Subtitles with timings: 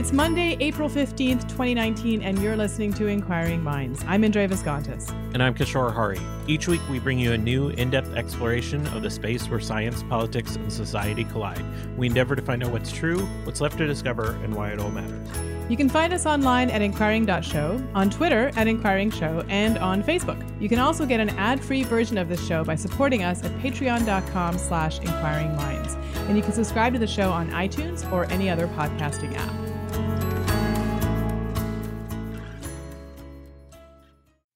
[0.00, 4.02] It's Monday, April 15th, 2019, and you're listening to Inquiring Minds.
[4.08, 5.10] I'm Indre Viskontas.
[5.34, 6.18] And I'm Kishore Hari.
[6.46, 10.02] Each week, we bring you a new, in depth exploration of the space where science,
[10.04, 11.62] politics, and society collide.
[11.98, 14.90] We endeavor to find out what's true, what's left to discover, and why it all
[14.90, 15.28] matters.
[15.68, 20.42] You can find us online at inquiring.show, on Twitter at Inquiring Show, and on Facebook.
[20.62, 24.56] You can also get an ad-free version of this show by supporting us at patreon.com
[24.56, 25.94] slash inquiringminds.
[26.26, 29.59] And you can subscribe to the show on iTunes or any other podcasting app.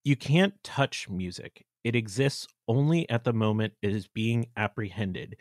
[0.05, 1.65] You can't touch music.
[1.83, 5.37] It exists only at the moment it is being apprehended,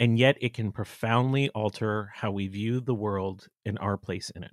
[0.00, 4.44] and yet it can profoundly alter how we view the world and our place in
[4.44, 4.52] it.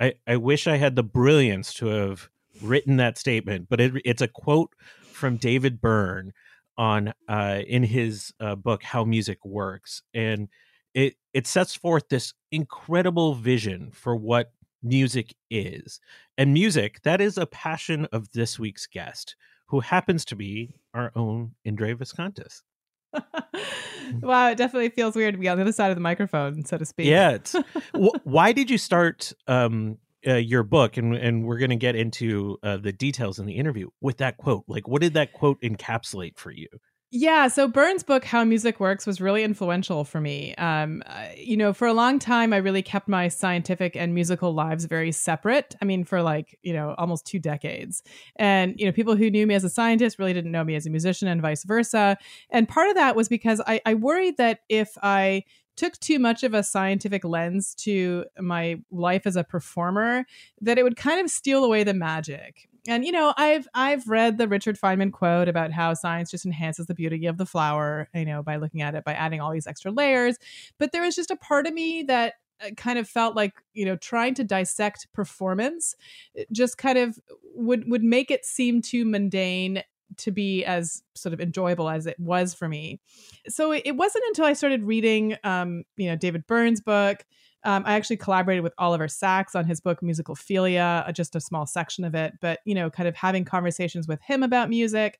[0.00, 2.28] I, I wish I had the brilliance to have
[2.62, 4.72] written that statement, but it, it's a quote
[5.12, 6.32] from David Byrne
[6.76, 10.48] on uh, in his uh, book How Music Works, and
[10.94, 14.52] it it sets forth this incredible vision for what
[14.86, 16.00] music is.
[16.38, 19.36] And music, that is a passion of this week's guest,
[19.68, 22.62] who happens to be our own Indre Viskontas.
[24.22, 26.78] wow, it definitely feels weird to be on the other side of the microphone, so
[26.78, 27.06] to speak.
[27.06, 27.38] Yeah.
[28.24, 30.96] Why did you start um, uh, your book?
[30.96, 34.36] And, and we're going to get into uh, the details in the interview with that
[34.36, 34.64] quote.
[34.68, 36.68] Like, what did that quote encapsulate for you?
[37.18, 40.54] Yeah, so Byrne's book "How Music Works" was really influential for me.
[40.56, 41.02] Um,
[41.34, 45.12] you know, for a long time, I really kept my scientific and musical lives very
[45.12, 45.74] separate.
[45.80, 48.02] I mean, for like you know almost two decades,
[48.36, 50.84] and you know, people who knew me as a scientist really didn't know me as
[50.84, 52.18] a musician, and vice versa.
[52.50, 55.44] And part of that was because I, I worried that if I
[55.74, 60.26] took too much of a scientific lens to my life as a performer
[60.60, 64.38] that it would kind of steal away the magic and you know i've i've read
[64.38, 68.24] the richard feynman quote about how science just enhances the beauty of the flower you
[68.24, 70.36] know by looking at it by adding all these extra layers
[70.78, 73.84] but there was just a part of me that uh, kind of felt like you
[73.84, 75.94] know trying to dissect performance
[76.52, 77.18] just kind of
[77.54, 79.82] would would make it seem too mundane
[80.16, 83.00] to be as sort of enjoyable as it was for me.
[83.48, 87.24] So it wasn't until I started reading, um, you know, David Byrne's book.
[87.66, 91.66] Um, I actually collaborated with Oliver Sacks on his book Musicophilia, uh, just a small
[91.66, 95.18] section of it, but you know, kind of having conversations with him about music,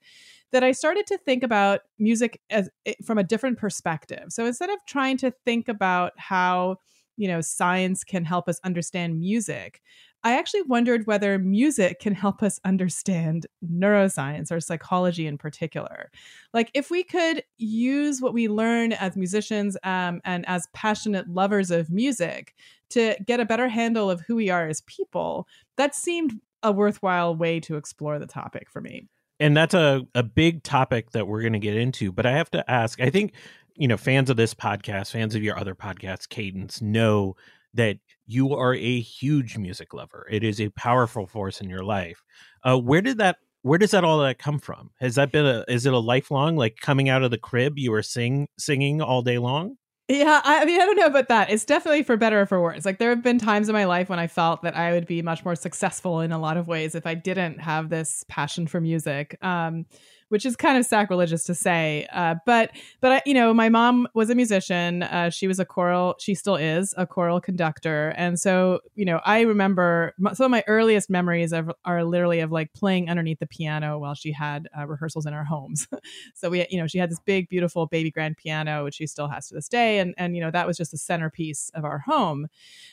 [0.52, 4.26] that I started to think about music as eh, from a different perspective.
[4.28, 6.76] So instead of trying to think about how
[7.16, 9.82] you know science can help us understand music
[10.24, 16.10] I actually wondered whether music can help us understand neuroscience or psychology in particular.
[16.52, 21.70] Like, if we could use what we learn as musicians um, and as passionate lovers
[21.70, 22.54] of music
[22.90, 25.46] to get a better handle of who we are as people,
[25.76, 29.06] that seemed a worthwhile way to explore the topic for me.
[29.38, 32.10] And that's a, a big topic that we're going to get into.
[32.10, 33.32] But I have to ask I think,
[33.76, 37.36] you know, fans of this podcast, fans of your other podcasts, Cadence, know
[37.74, 40.26] that you are a huge music lover.
[40.30, 42.22] It is a powerful force in your life.
[42.62, 43.36] Uh, where did that?
[43.62, 44.90] Where does that all that come from?
[45.00, 45.64] Has that been a?
[45.68, 47.78] Is it a lifelong like coming out of the crib?
[47.78, 49.76] You were sing singing all day long.
[50.08, 51.50] Yeah, I mean, I don't know about that.
[51.50, 52.84] It's definitely for better or for worse.
[52.84, 55.20] Like, there have been times in my life when I felt that I would be
[55.20, 58.80] much more successful in a lot of ways if I didn't have this passion for
[58.80, 59.36] music.
[59.42, 59.84] Um,
[60.28, 62.06] which is kind of sacrilegious to say.
[62.12, 62.70] Uh, but
[63.00, 65.02] but I, you know, my mom was a musician.
[65.04, 66.16] Uh, she was a choral.
[66.18, 70.64] She still is a choral conductor, and so you know, I remember some of my
[70.66, 74.86] earliest memories of, are literally of like playing underneath the piano while she had uh,
[74.86, 75.86] rehearsals in our homes.
[76.34, 79.28] so we, you know, she had this big, beautiful baby grand piano, which she still
[79.28, 81.98] has to this day, and and you know, that was just the centerpiece of our
[81.98, 82.48] home.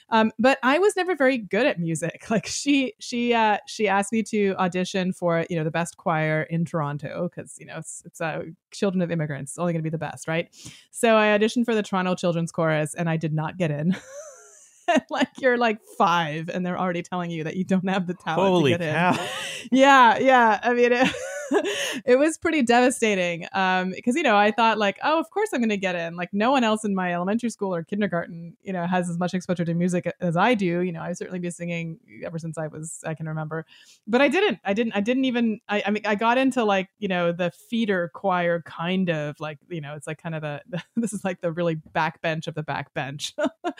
[0.09, 2.25] Um, but I was never very good at music.
[2.33, 6.41] Like she she uh, she asked me to audition for you know the best choir
[6.49, 9.53] in Toronto because you know it's it's uh, children of immigrants.
[9.53, 10.49] It's only going to be the best, right?
[10.91, 13.95] So I auditioned for the Toronto Children's Chorus, and I did not get in.
[15.09, 18.49] like you're like five, and they're already telling you that you don't have the talent
[18.49, 19.11] Holy to get cow.
[19.13, 19.29] in.
[19.71, 20.59] Yeah, yeah.
[20.61, 20.91] I mean.
[20.91, 21.07] It,
[22.05, 25.59] it was pretty devastating um because you know i thought like oh of course i'm
[25.59, 26.15] going to get in.
[26.15, 29.33] Like no one else in my elementary school or kindergarten you know has as much
[29.33, 30.81] exposure to music as i do.
[30.81, 33.65] You know i've certainly been singing ever since i was i can remember.
[34.07, 36.89] But i didn't i didn't i didn't even i, I mean i got into like
[36.99, 40.61] you know the feeder choir kind of like you know it's like kind of the,
[40.69, 43.33] the this is like the really backbench of the backbench.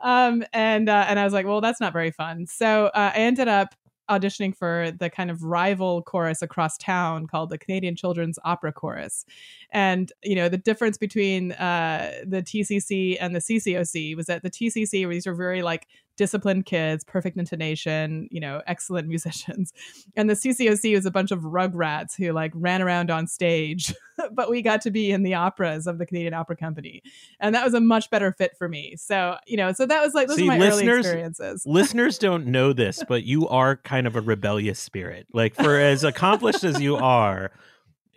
[0.00, 2.46] Um and uh, and i was like well that's not very fun.
[2.46, 3.74] So uh, i ended up
[4.10, 9.24] auditioning for the kind of rival chorus across town called the Canadian Children's Opera Chorus.
[9.70, 14.50] And, you know, the difference between uh, the TCC and the CCOC was that the
[14.50, 15.86] TCC, these were very like
[16.20, 19.72] disciplined kids, perfect intonation, you know, excellent musicians.
[20.14, 23.94] And the CCOC was a bunch of rugrats who like ran around on stage,
[24.32, 27.02] but we got to be in the operas of the Canadian Opera Company.
[27.40, 28.96] And that was a much better fit for me.
[28.98, 31.62] So, you know, so that was like, those See, are my early experiences.
[31.66, 35.26] Listeners don't know this, but you are kind of a rebellious spirit.
[35.32, 37.50] Like for as accomplished as you are,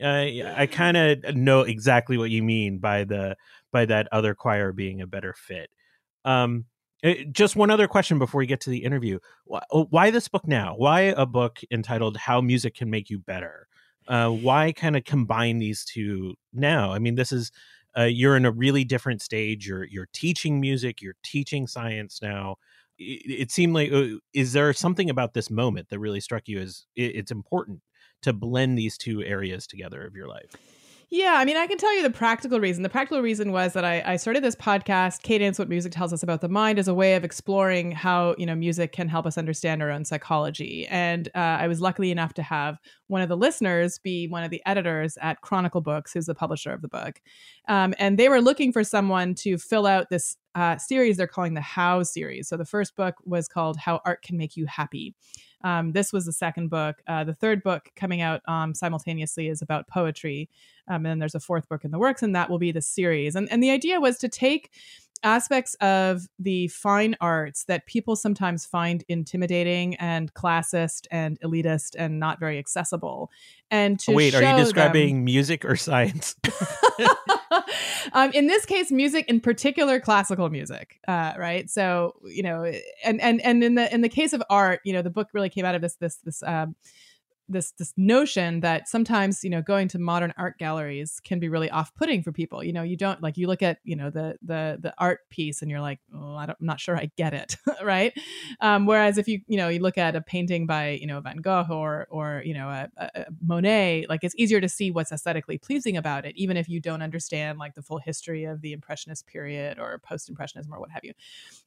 [0.03, 0.25] uh,
[0.57, 3.38] I kind of know exactly what you mean by the
[3.71, 5.69] by that other choir being a better fit.
[6.25, 6.65] Um,
[7.31, 10.75] just one other question before we get to the interview: Why, why this book now?
[10.77, 13.67] Why a book entitled "How Music Can Make You Better"?
[14.07, 16.94] Uh, why kind of combine these two now?
[16.94, 17.51] I mean, this is
[17.97, 19.67] uh, you're in a really different stage.
[19.67, 21.01] You're you're teaching music.
[21.01, 22.55] You're teaching science now.
[22.97, 26.59] It, it seemed like uh, is there something about this moment that really struck you
[26.59, 27.81] as it, it's important
[28.21, 30.51] to blend these two areas together of your life?
[31.15, 32.81] Yeah, I mean, I can tell you the practical reason.
[32.81, 36.24] The practical reason was that I, I started this podcast, Cadence What Music Tells Us
[36.24, 39.38] About the Mind, as a way of exploring how, you know, music can help us
[39.38, 40.88] understand our own psychology.
[40.88, 42.80] And uh, I was lucky enough to have
[43.10, 46.71] one of the listeners be one of the editors at Chronicle Books, who's the publisher
[46.71, 47.21] of the book.
[47.68, 51.53] Um, and they were looking for someone to fill out this uh, series they're calling
[51.53, 52.47] the How series.
[52.47, 55.15] So the first book was called How Art Can Make You Happy.
[55.63, 57.01] Um, this was the second book.
[57.07, 60.50] Uh, the third book coming out um, simultaneously is about poetry.
[60.88, 62.81] Um, and then there's a fourth book in the works, and that will be the
[62.81, 63.35] series.
[63.35, 64.71] And, and the idea was to take
[65.23, 72.19] aspects of the fine arts that people sometimes find intimidating and classist and elitist and
[72.19, 73.31] not very accessible.
[73.71, 76.35] And to Wait, are you show them- describing music or science?
[78.13, 81.69] um, in this case, music, in particular, classical music, uh, right?
[81.69, 82.71] So you know,
[83.03, 85.49] and and and in the in the case of art, you know, the book really
[85.49, 86.43] came out of this this this.
[86.43, 86.75] Um,
[87.49, 91.69] this this notion that sometimes you know going to modern art galleries can be really
[91.69, 92.63] off-putting for people.
[92.63, 95.61] You know you don't like you look at you know the the the art piece
[95.61, 98.13] and you're like oh I i'm not sure i get it right?
[98.61, 101.37] Um, whereas if you you know you look at a painting by you know van
[101.37, 105.11] gogh or or you know a, a, a monet like it's easier to see what's
[105.11, 108.73] aesthetically pleasing about it even if you don't understand like the full history of the
[108.73, 111.13] impressionist period or post-impressionism or what have you.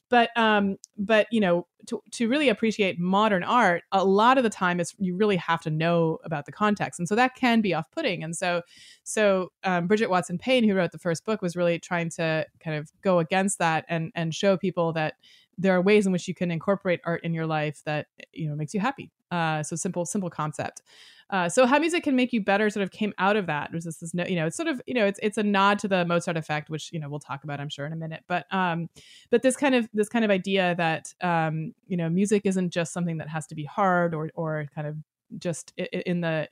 [0.08, 4.50] But um but you know to, to really appreciate modern art a lot of the
[4.50, 7.74] time it's you really have to know about the context and so that can be
[7.74, 8.62] off-putting and so
[9.04, 12.76] so um, bridget watson payne who wrote the first book was really trying to kind
[12.76, 15.14] of go against that and and show people that
[15.58, 18.54] there are ways in which you can incorporate art in your life that you know
[18.54, 20.82] makes you happy uh, so simple simple concept
[21.30, 23.70] uh, so how music can make you better sort of came out of that.
[23.72, 25.78] There's this, this no, you know, it's sort of, you know, it's it's a nod
[25.80, 28.22] to the Mozart effect, which you know we'll talk about, I'm sure, in a minute.
[28.28, 28.88] But um,
[29.30, 32.92] but this kind of this kind of idea that um, you know, music isn't just
[32.92, 34.96] something that has to be hard or or kind of
[35.38, 36.48] just in the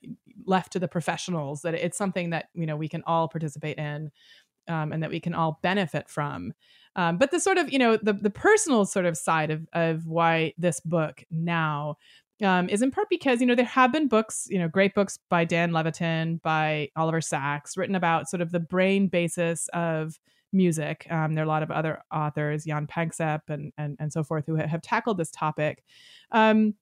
[0.47, 1.63] left to the professionals.
[1.63, 4.11] That it's something that you know we can all participate in,
[4.69, 6.53] um, and that we can all benefit from.
[6.97, 10.07] Um, but the sort of you know the the personal sort of side of of
[10.07, 11.97] why this book now
[12.43, 15.19] um, is in part because you know there have been books, you know, great books
[15.29, 20.19] by Dan Levitin, by Oliver Sacks, written about sort of the brain basis of
[20.53, 21.07] music.
[21.11, 24.47] Um, there are a lot of other authors, Jaak Panksepp and and and so forth,
[24.47, 25.85] who have tackled this topic.
[26.33, 26.75] Um,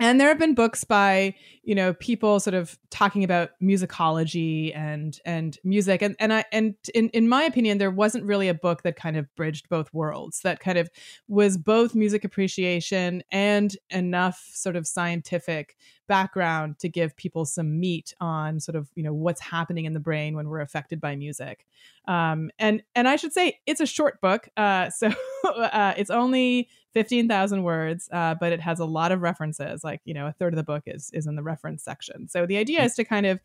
[0.00, 5.20] and there have been books by you know people sort of talking about musicology and
[5.24, 6.02] and music.
[6.02, 9.16] And and I and in in my opinion there wasn't really a book that kind
[9.16, 10.90] of bridged both worlds that kind of
[11.28, 15.76] was both music appreciation and enough sort of scientific
[16.08, 20.00] background to give people some meat on sort of you know what's happening in the
[20.00, 21.66] brain when we're affected by music.
[22.08, 25.10] Um, and and I should say it's a short book uh, so
[25.44, 29.84] uh, it's only 15,000 words, uh, but it has a lot of references.
[29.84, 32.28] Like, you know, a third of the book is, is in the reference section.
[32.28, 33.40] So the idea is to kind of,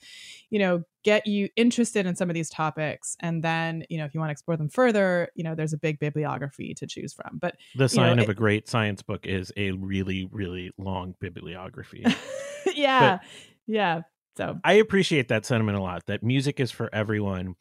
[0.49, 3.15] you know, get you interested in some of these topics.
[3.19, 5.77] And then, you know, if you want to explore them further, you know, there's a
[5.77, 7.37] big bibliography to choose from.
[7.39, 11.13] But The sign know, of it- a great science book is a really, really long
[11.19, 12.03] bibliography.
[12.75, 13.19] yeah,
[13.67, 14.01] yeah.
[14.37, 17.55] So I appreciate that sentiment a lot that music is for everyone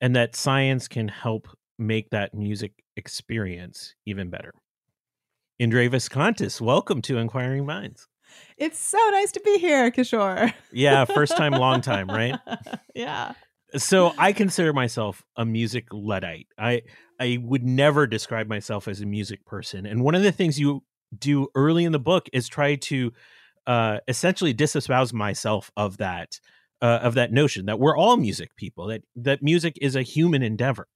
[0.00, 4.52] and that science can help make that music experience even better.
[5.58, 8.08] Indre Viskontas, welcome to Inquiring Minds.
[8.58, 10.52] It's so nice to be here, Kishore.
[10.70, 12.38] Yeah, first time, long time, right?
[12.94, 13.32] yeah.
[13.74, 16.48] So I consider myself a music luddite.
[16.58, 16.82] I
[17.18, 19.86] I would never describe myself as a music person.
[19.86, 20.82] And one of the things you
[21.18, 23.12] do early in the book is try to
[23.66, 26.38] uh, essentially disespouse myself of that
[26.82, 28.88] uh, of that notion that we're all music people.
[28.88, 30.86] That that music is a human endeavor.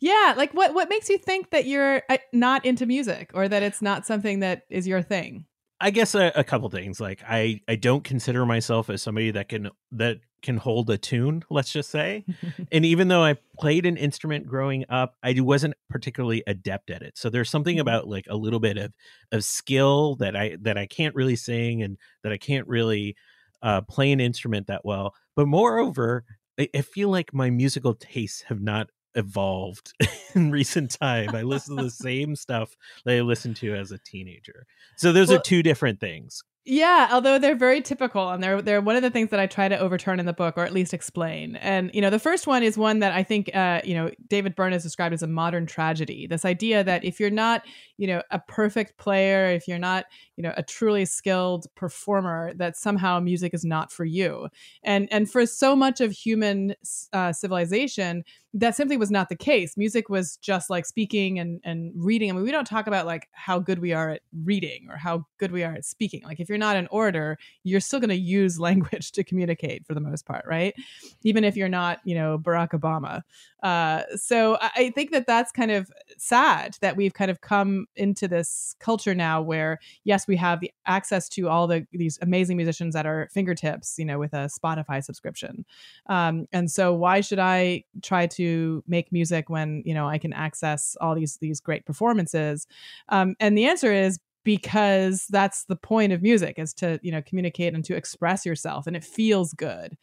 [0.00, 3.62] Yeah, like what what makes you think that you're uh, not into music or that
[3.62, 5.44] it's not something that is your thing?
[5.80, 7.00] I guess a, a couple things.
[7.00, 11.44] Like I I don't consider myself as somebody that can that can hold a tune,
[11.50, 12.24] let's just say.
[12.72, 17.18] and even though I played an instrument growing up, I wasn't particularly adept at it.
[17.18, 17.82] So there's something mm-hmm.
[17.82, 18.92] about like a little bit of
[19.32, 23.16] of skill that I that I can't really sing and that I can't really
[23.62, 25.14] uh, play an instrument that well.
[25.36, 26.24] But moreover,
[26.58, 29.92] I, I feel like my musical tastes have not evolved
[30.34, 31.34] in recent time.
[31.34, 34.66] I listen to the same stuff that I listened to as a teenager.
[34.96, 36.42] So those well, are two different things.
[36.66, 39.66] Yeah, although they're very typical and they're they're one of the things that I try
[39.66, 41.56] to overturn in the book or at least explain.
[41.56, 44.54] And you know, the first one is one that I think uh, you know, David
[44.54, 46.26] Byrne has described as a modern tragedy.
[46.26, 47.62] This idea that if you're not,
[47.96, 50.04] you know, a perfect player, if you're not,
[50.36, 54.48] you know, a truly skilled performer, that somehow music is not for you.
[54.84, 56.74] And and for so much of human
[57.14, 59.76] uh, civilization, that simply was not the case.
[59.76, 62.30] Music was just like speaking and, and reading.
[62.30, 65.24] I mean, we don't talk about like how good we are at reading or how
[65.38, 66.22] good we are at speaking.
[66.24, 69.94] Like if you're not an orator, you're still going to use language to communicate for
[69.94, 70.74] the most part, right?
[71.22, 73.22] Even if you're not, you know, Barack Obama.
[73.62, 78.26] Uh, so I, think that that's kind of sad that we've kind of come into
[78.26, 82.96] this culture now where yes, we have the access to all the these amazing musicians
[82.96, 85.64] at our fingertips, you know, with a Spotify subscription.
[86.06, 90.32] Um, and so why should I try to make music when you know I can
[90.32, 92.66] access all these these great performances?
[93.10, 97.22] Um, and the answer is because that's the point of music is to you know
[97.22, 99.96] communicate and to express yourself and it feels good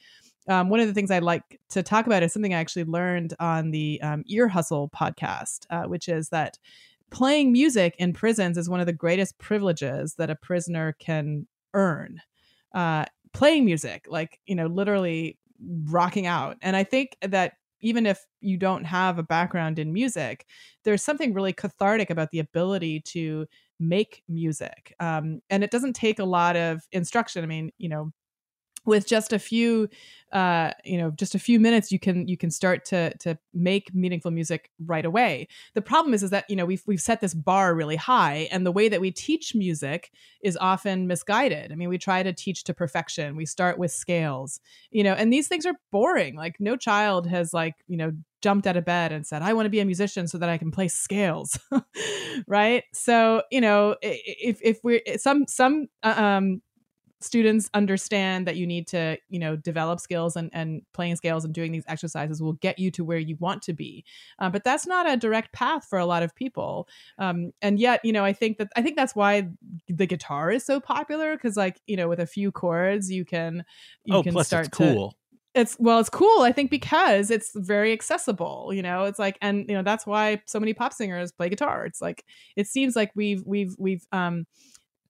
[0.48, 3.34] um, one of the things I'd like to talk about is something I actually learned
[3.40, 6.58] on the um, Ear Hustle podcast, uh, which is that
[7.10, 12.22] playing music in prisons is one of the greatest privileges that a prisoner can earn.
[12.74, 15.38] Uh, playing music, like, you know, literally
[15.86, 16.58] rocking out.
[16.62, 20.46] And I think that even if you don't have a background in music,
[20.84, 23.46] there's something really cathartic about the ability to
[23.80, 24.96] make music.
[25.00, 27.44] Um, and it doesn't take a lot of instruction.
[27.44, 28.12] I mean, you know,
[28.88, 29.90] with just a few
[30.34, 33.94] uh, you know just a few minutes you can you can start to to make
[33.94, 35.48] meaningful music right away.
[35.74, 38.66] The problem is is that you know we've we've set this bar really high and
[38.66, 41.72] the way that we teach music is often misguided.
[41.72, 43.36] I mean we try to teach to perfection.
[43.36, 44.60] We start with scales
[44.92, 46.36] you know and these things are boring.
[46.36, 49.66] Like no child has like you know jumped out of bed and said i want
[49.66, 51.60] to be a musician so that i can play scales.
[52.48, 52.84] Right?
[52.94, 56.62] So you know if if we're some some uh, um
[57.20, 61.54] students understand that you need to you know develop skills and, and playing scales and
[61.54, 64.06] doing these exercises will get you to where you want to be.
[64.40, 66.88] Uh, but that's not a direct path for a lot of people.
[67.18, 69.48] Um, and yet you know i think that i think that's why
[69.88, 73.64] the guitar is so popular because like you know with a few chords you can
[74.04, 75.12] you oh, can plus start it's cool.
[75.12, 75.18] To,
[75.60, 79.06] it's well it's cool i think because it's very accessible you know?
[79.06, 81.86] It's like and you know that's why so many pop singers play guitar.
[81.86, 82.24] It's like
[82.56, 84.46] it seems like we've we've we've um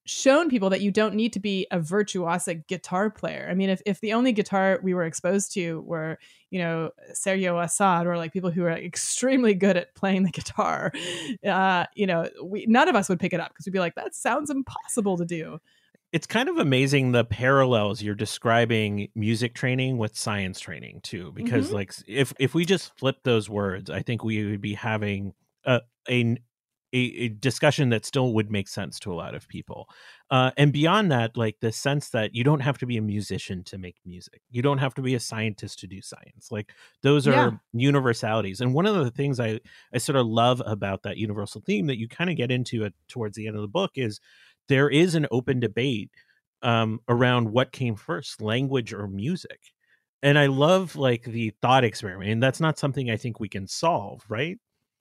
[0.07, 3.47] shown people that you don't need to be a virtuosic guitar player.
[3.49, 6.17] I mean, if, if the only guitar we were exposed to were,
[6.49, 10.91] you know, Sergio Assad or like people who are extremely good at playing the guitar,
[11.45, 13.95] uh, you know, we none of us would pick it up because we'd be like,
[13.95, 15.59] that sounds impossible to do.
[16.13, 21.65] It's kind of amazing the parallels you're describing music training with science training too, because
[21.65, 21.75] mm-hmm.
[21.75, 25.33] like if if we just flip those words, I think we would be having
[25.65, 26.37] a, a
[26.93, 29.89] a, a, discussion that still would make sense to a lot of people.
[30.31, 33.63] Uh, and beyond that, like the sense that you don't have to be a musician
[33.65, 36.49] to make music, you don't have to be a scientist to do science.
[36.49, 36.71] Like
[37.03, 37.51] those are yeah.
[37.73, 38.61] universalities.
[38.61, 39.59] And one of the things I
[39.93, 42.93] I sort of love about that universal theme that you kind of get into it
[43.07, 44.19] towards the end of the book is
[44.69, 46.11] there is an open debate
[46.61, 49.59] um, around what came first, language or music.
[50.23, 53.67] And I love like the thought experiment, and that's not something I think we can
[53.67, 54.57] solve, right?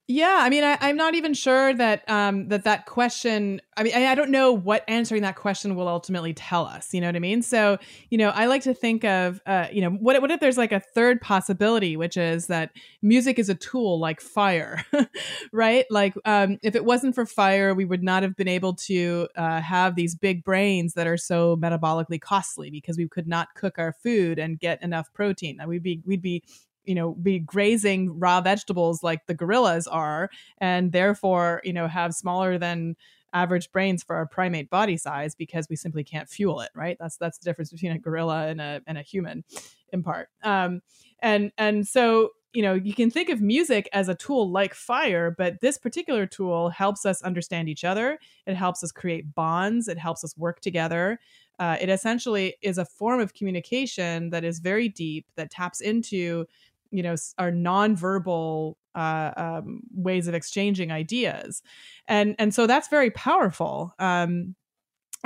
[0.09, 3.61] Yeah, I mean, I, am not even sure that um, that that question.
[3.77, 6.95] I mean, I, I, don't know what answering that question will ultimately tell us.
[6.95, 7.43] You know what I mean?
[7.43, 10.57] So, you know, I like to think of, uh, you know, what what if there's
[10.57, 12.71] like a third possibility, which is that
[13.03, 14.85] music is a tool like fire,
[15.53, 15.87] right?
[15.91, 19.61] Like, um, if it wasn't for fire, we would not have been able to uh,
[19.61, 23.93] have these big brains that are so metabolically costly because we could not cook our
[23.93, 25.59] food and get enough protein.
[25.67, 26.45] We'd be we'd be
[26.87, 32.15] you know be grazing raw vegetables like the gorillas are and therefore you know have
[32.15, 32.97] smaller than
[33.37, 36.97] average brains for our primate body size because we simply can't fuel it right?
[36.99, 39.45] That's that's the difference between a gorilla and a and a human
[39.93, 40.29] in part.
[40.43, 40.81] Um
[41.21, 45.35] and and so you know you can think of music as a tool like fire
[45.37, 48.19] but this particular tool helps us understand each other.
[48.47, 49.87] It helps us create bonds.
[49.89, 51.21] It helps us work together.
[51.59, 56.47] Uh, it essentially is a form of communication that is very deep that taps into
[56.91, 61.63] you know are nonverbal uh, um, ways of exchanging ideas.
[62.09, 64.55] And and so that's very powerful um,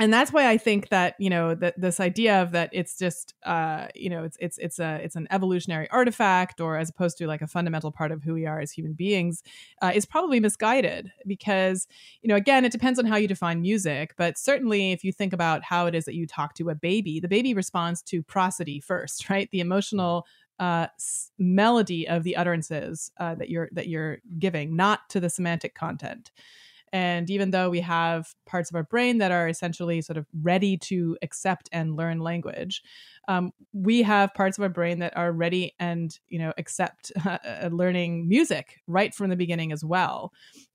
[0.01, 3.35] and that's why I think that you know that this idea of that it's just
[3.45, 7.27] uh, you know it's it's it's a it's an evolutionary artifact or as opposed to
[7.27, 9.43] like a fundamental part of who we are as human beings
[9.81, 11.87] uh, is probably misguided because
[12.21, 15.33] you know again it depends on how you define music but certainly if you think
[15.33, 18.79] about how it is that you talk to a baby the baby responds to prosody
[18.79, 19.49] first right?
[19.51, 20.25] The emotional
[20.61, 20.87] uh,
[21.39, 26.31] melody of the utterances uh, that you're that you're giving, not to the semantic content.
[26.93, 30.77] And even though we have parts of our brain that are essentially sort of ready
[30.77, 32.83] to accept and learn language,
[33.27, 37.69] um, we have parts of our brain that are ready and you know accept uh,
[37.71, 40.31] learning music right from the beginning as well.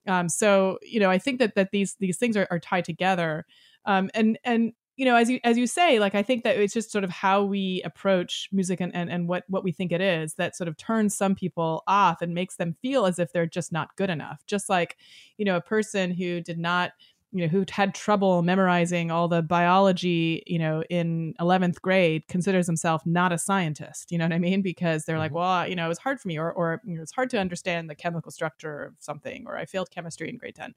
[0.08, 3.46] Um, so you know, I think that that these these things are, are tied together.
[3.84, 6.72] Um, and and you know, as you as you say, like I think that it's
[6.72, 10.00] just sort of how we approach music and, and, and what what we think it
[10.00, 13.46] is that sort of turns some people off and makes them feel as if they're
[13.46, 14.42] just not good enough.
[14.46, 14.96] Just like,
[15.36, 16.92] you know, a person who did not
[17.32, 22.66] you know, who had trouble memorizing all the biology, you know, in 11th grade considers
[22.66, 24.12] himself not a scientist.
[24.12, 24.62] You know what I mean?
[24.62, 25.20] Because they're mm-hmm.
[25.20, 27.28] like, well, you know, it was hard for me, or, or you know, it's hard
[27.30, 30.74] to understand the chemical structure of something, or I failed chemistry in grade 10.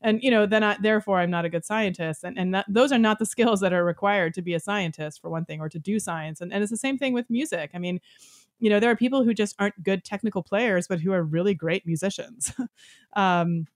[0.00, 2.24] And, you know, then I, therefore I'm not a good scientist.
[2.24, 5.20] And, and that, those are not the skills that are required to be a scientist,
[5.20, 6.40] for one thing, or to do science.
[6.40, 7.70] And, and it's the same thing with music.
[7.74, 8.00] I mean,
[8.58, 11.54] you know, there are people who just aren't good technical players, but who are really
[11.54, 12.52] great musicians.
[13.14, 13.66] um,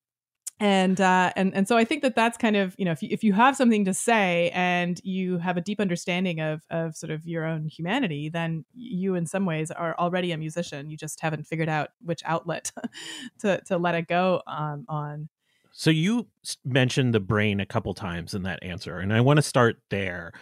[0.61, 3.09] and uh, and and so I think that that's kind of you know if you,
[3.11, 7.11] if you have something to say and you have a deep understanding of of sort
[7.11, 10.91] of your own humanity, then you in some ways are already a musician.
[10.91, 12.71] You just haven't figured out which outlet
[13.41, 15.29] to to let it go um, on.
[15.73, 16.29] So you
[16.65, 20.33] mentioned the brain a couple times in that answer, and I want to start there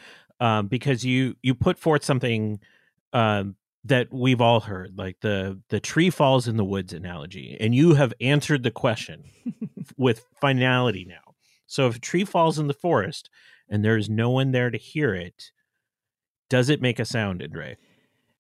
[0.41, 2.61] um, because you you put forth something
[3.15, 7.75] um, that we've all heard like the the tree falls in the woods analogy and
[7.75, 9.25] you have answered the question
[9.97, 11.35] with finality now
[11.67, 13.29] so if a tree falls in the forest
[13.69, 15.51] and there's no one there to hear it
[16.49, 17.77] does it make a sound Indre?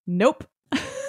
[0.07, 0.45] nope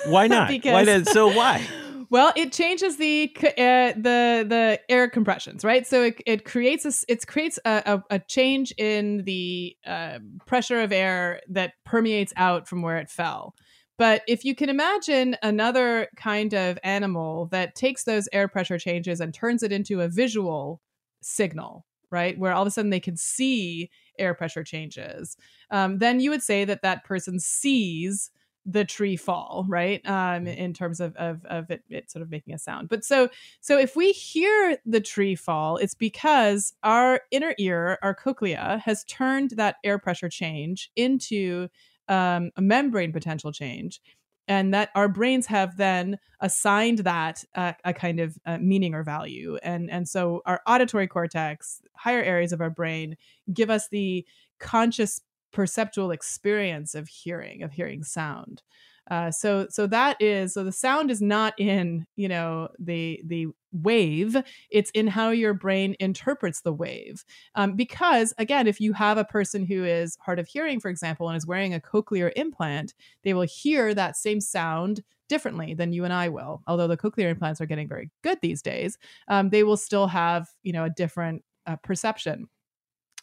[0.08, 0.74] why not because...
[0.74, 1.65] why does so why
[2.13, 5.88] Well, it changes the uh, the the air compressions, right?
[5.88, 10.82] So it, it creates a it creates a, a, a change in the uh, pressure
[10.82, 13.56] of air that permeates out from where it fell.
[13.97, 19.19] But if you can imagine another kind of animal that takes those air pressure changes
[19.19, 20.82] and turns it into a visual
[21.21, 25.38] signal, right, where all of a sudden they can see air pressure changes,
[25.71, 28.32] um, then you would say that that person sees
[28.65, 30.47] the tree fall right um, mm-hmm.
[30.47, 33.27] in terms of, of, of it, it, sort of making a sound but so
[33.60, 39.03] so if we hear the tree fall it's because our inner ear our cochlea has
[39.03, 41.67] turned that air pressure change into
[42.07, 44.01] um, a membrane potential change
[44.47, 49.03] and that our brains have then assigned that uh, a kind of uh, meaning or
[49.03, 49.57] value.
[49.63, 53.15] And and so our auditory cortex higher areas of our brain
[53.53, 54.25] give us the
[54.59, 58.63] conscious perceptual experience of hearing of hearing sound
[59.09, 63.47] uh, so so that is so the sound is not in you know the the
[63.71, 64.37] wave
[64.69, 69.25] it's in how your brain interprets the wave um, because again if you have a
[69.25, 73.33] person who is hard of hearing for example and is wearing a cochlear implant they
[73.33, 76.61] will hear that same sound differently than you and I will.
[76.67, 80.47] Although the cochlear implants are getting very good these days, um, they will still have
[80.61, 82.47] you know a different uh, perception.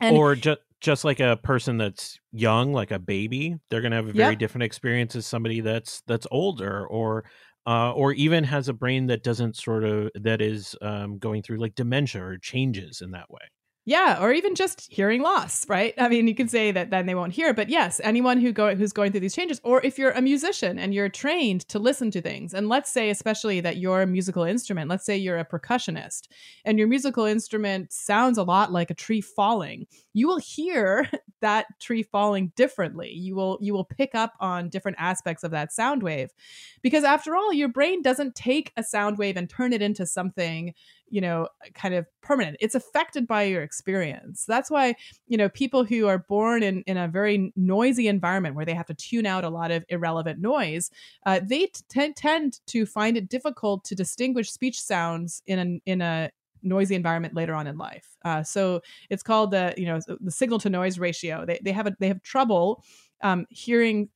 [0.00, 3.96] And or just just like a person that's young, like a baby, they're going to
[3.96, 7.24] have a very different experience as somebody that's that's older, or
[7.66, 11.58] uh, or even has a brain that doesn't sort of that is um, going through
[11.58, 13.40] like dementia or changes in that way.
[13.86, 15.94] Yeah, or even just hearing loss, right?
[15.96, 18.74] I mean, you can say that then they won't hear, but yes, anyone who go
[18.74, 22.10] who's going through these changes, or if you're a musician and you're trained to listen
[22.10, 25.46] to things, and let's say especially that you're a musical instrument, let's say you're a
[25.46, 26.28] percussionist,
[26.66, 31.08] and your musical instrument sounds a lot like a tree falling, you will hear
[31.40, 33.10] that tree falling differently.
[33.10, 36.30] You will you will pick up on different aspects of that sound wave,
[36.82, 40.74] because after all, your brain doesn't take a sound wave and turn it into something
[41.10, 42.56] you know kind of permanent.
[42.60, 44.44] It's affected by your experience.
[44.46, 44.94] That's why
[45.26, 48.86] you know people who are born in in a very noisy environment where they have
[48.86, 50.90] to tune out a lot of irrelevant noise
[51.26, 56.00] uh, they t- tend to find it difficult to distinguish speech sounds in a in
[56.00, 56.30] a
[56.62, 58.16] noisy environment later on in life.
[58.24, 61.44] Uh, so it's called the you know the signal to noise ratio.
[61.46, 62.84] They, they have a, they have trouble
[63.22, 64.08] um, hearing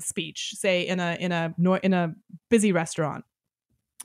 [0.00, 2.14] speech say in a in a in a
[2.48, 3.24] busy restaurant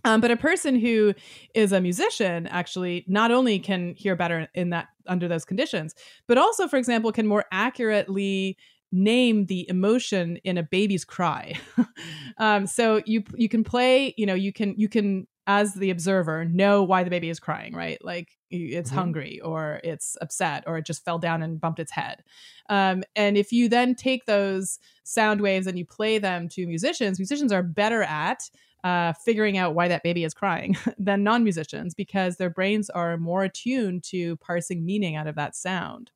[0.03, 1.13] um, but a person who
[1.53, 5.95] is a musician actually not only can hear better in that under those conditions,
[6.27, 8.57] but also, for example, can more accurately
[8.91, 11.53] name the emotion in a baby's cry.
[12.37, 16.45] um, so you you can play, you know, you can you can as the observer
[16.45, 18.03] know why the baby is crying, right?
[18.03, 18.99] Like it's mm-hmm.
[18.99, 22.23] hungry or it's upset or it just fell down and bumped its head.
[22.69, 27.17] Um, and if you then take those sound waves and you play them to musicians,
[27.17, 28.49] musicians are better at
[28.83, 33.17] uh, figuring out why that baby is crying than non musicians because their brains are
[33.17, 36.11] more attuned to parsing meaning out of that sound.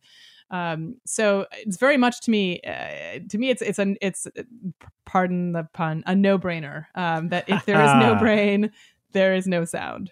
[0.51, 4.43] Um, so it's very much to me, uh, to me, it's it's an it's uh,
[5.05, 6.85] pardon the pun, a no brainer.
[6.95, 8.71] Um, that if there is no brain,
[9.11, 10.11] there is no sound.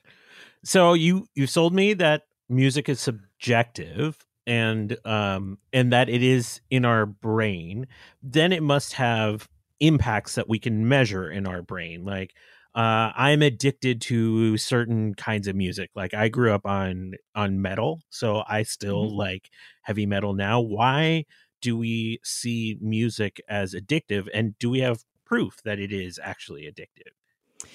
[0.64, 6.62] So you you sold me that music is subjective and um and that it is
[6.70, 7.88] in our brain.
[8.22, 9.48] Then it must have
[9.84, 12.34] impacts that we can measure in our brain like
[12.74, 18.02] uh, i'm addicted to certain kinds of music like i grew up on on metal
[18.10, 19.18] so i still mm-hmm.
[19.18, 19.50] like
[19.82, 21.26] heavy metal now why
[21.62, 26.64] do we see music as addictive and do we have proof that it is actually
[26.64, 27.68] addictive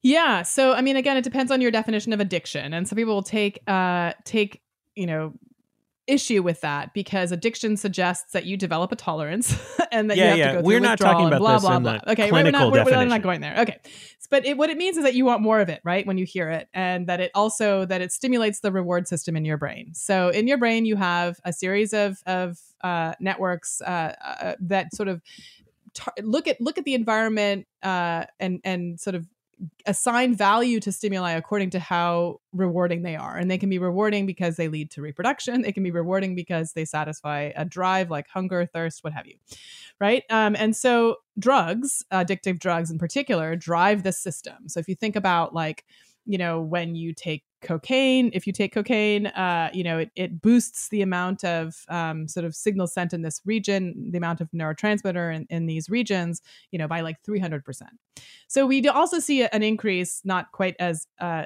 [0.00, 3.14] yeah so i mean again it depends on your definition of addiction and some people
[3.14, 4.62] will take uh take
[4.94, 5.34] you know
[6.08, 9.56] issue with that because addiction suggests that you develop a tolerance
[9.92, 10.46] and that yeah, you have yeah.
[10.46, 12.00] to go through we're not talking about blah this blah blah.
[12.08, 13.56] Okay, we're not we're, we're, not going there.
[13.58, 13.78] Okay,
[14.30, 16.06] but it, what it means is that you want more of it, right?
[16.06, 19.44] When you hear it, and that it also that it stimulates the reward system in
[19.44, 19.94] your brain.
[19.94, 24.94] So in your brain, you have a series of of uh, networks uh, uh, that
[24.94, 25.22] sort of
[25.94, 29.26] tar- look at look at the environment uh, and and sort of
[29.86, 33.36] assign value to stimuli according to how rewarding they are.
[33.36, 35.62] And they can be rewarding because they lead to reproduction.
[35.62, 39.36] They can be rewarding because they satisfy a drive like hunger, thirst, what have you.
[40.00, 40.22] Right.
[40.30, 44.68] Um, and so drugs, addictive drugs in particular, drive this system.
[44.68, 45.84] So if you think about like,
[46.24, 50.40] you know, when you take cocaine, if you take cocaine, uh, you know, it, it
[50.40, 54.50] boosts the amount of um, sort of signal sent in this region, the amount of
[54.52, 56.40] neurotransmitter in, in these regions,
[56.70, 57.62] you know, by like 300%.
[58.46, 61.44] So we also see an increase, not quite as uh,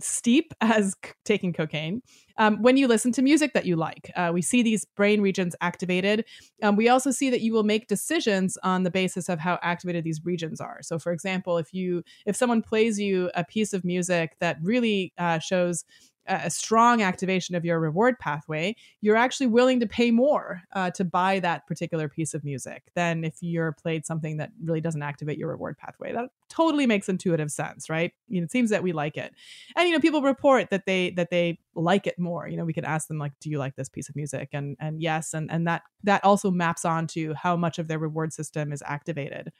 [0.00, 2.02] steep as c- taking cocaine.
[2.38, 5.54] Um, when you listen to music that you like, uh, we see these brain regions
[5.60, 6.24] activated.
[6.62, 10.04] Um, we also see that you will make decisions on the basis of how activated
[10.04, 10.78] these regions are.
[10.82, 15.12] So, for example, if you if someone plays you a piece of music that really
[15.18, 15.84] uh, shows
[16.26, 21.04] a strong activation of your reward pathway, you're actually willing to pay more uh, to
[21.04, 25.38] buy that particular piece of music than if you're played something that really doesn't activate
[25.38, 26.12] your reward pathway.
[26.12, 28.12] That totally makes intuitive sense, right?
[28.28, 29.32] You know, it seems that we like it,
[29.76, 32.46] and you know, people report that they that they like it more.
[32.46, 34.76] You know, we could ask them like, "Do you like this piece of music?" and
[34.78, 38.72] and yes, and and that that also maps onto how much of their reward system
[38.72, 39.52] is activated.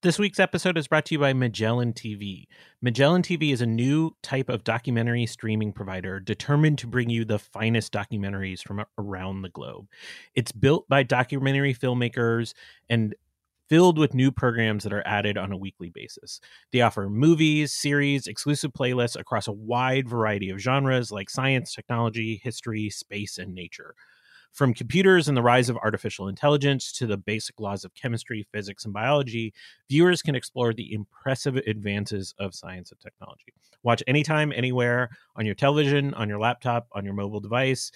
[0.00, 2.44] This week's episode is brought to you by Magellan TV.
[2.80, 7.40] Magellan TV is a new type of documentary streaming provider determined to bring you the
[7.40, 9.88] finest documentaries from around the globe.
[10.36, 12.54] It's built by documentary filmmakers
[12.88, 13.16] and
[13.68, 16.40] filled with new programs that are added on a weekly basis.
[16.72, 22.40] They offer movies, series, exclusive playlists across a wide variety of genres like science, technology,
[22.40, 23.96] history, space, and nature.
[24.58, 28.84] From computers and the rise of artificial intelligence to the basic laws of chemistry, physics,
[28.84, 29.54] and biology,
[29.88, 33.54] viewers can explore the impressive advances of science and technology.
[33.84, 37.92] Watch anytime, anywhere, on your television, on your laptop, on your mobile device.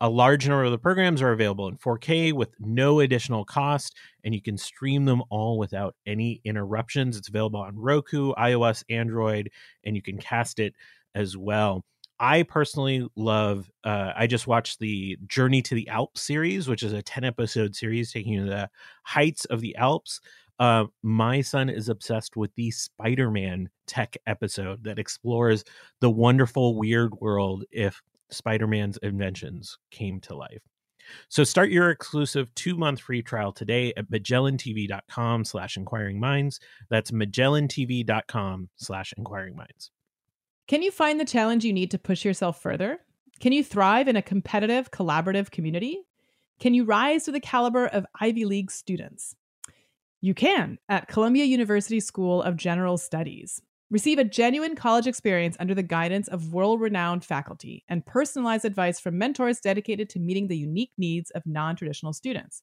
[0.00, 3.94] A large number of the programs are available in 4K with no additional cost,
[4.24, 7.18] and you can stream them all without any interruptions.
[7.18, 9.50] It's available on Roku, iOS, Android,
[9.84, 10.72] and you can cast it
[11.14, 11.84] as well.
[12.24, 13.70] I personally love.
[13.84, 17.76] Uh, I just watched the Journey to the Alps series, which is a ten episode
[17.76, 18.70] series taking you to the
[19.02, 20.20] heights of the Alps.
[20.58, 25.64] Uh, my son is obsessed with the Spider Man tech episode that explores
[26.00, 30.62] the wonderful, weird world if Spider Man's inventions came to life.
[31.28, 36.58] So start your exclusive two-month free trial today at magellantv.com slash inquiring minds.
[36.88, 39.90] That's magellantv.com slash inquiring minds.
[40.66, 43.00] Can you find the challenge you need to push yourself further?
[43.38, 45.98] Can you thrive in a competitive, collaborative community?
[46.58, 49.36] Can you rise to the caliber of Ivy League students?
[50.22, 53.60] You can at Columbia University School of General Studies.
[53.90, 58.98] Receive a genuine college experience under the guidance of world renowned faculty and personalized advice
[58.98, 62.62] from mentors dedicated to meeting the unique needs of non traditional students.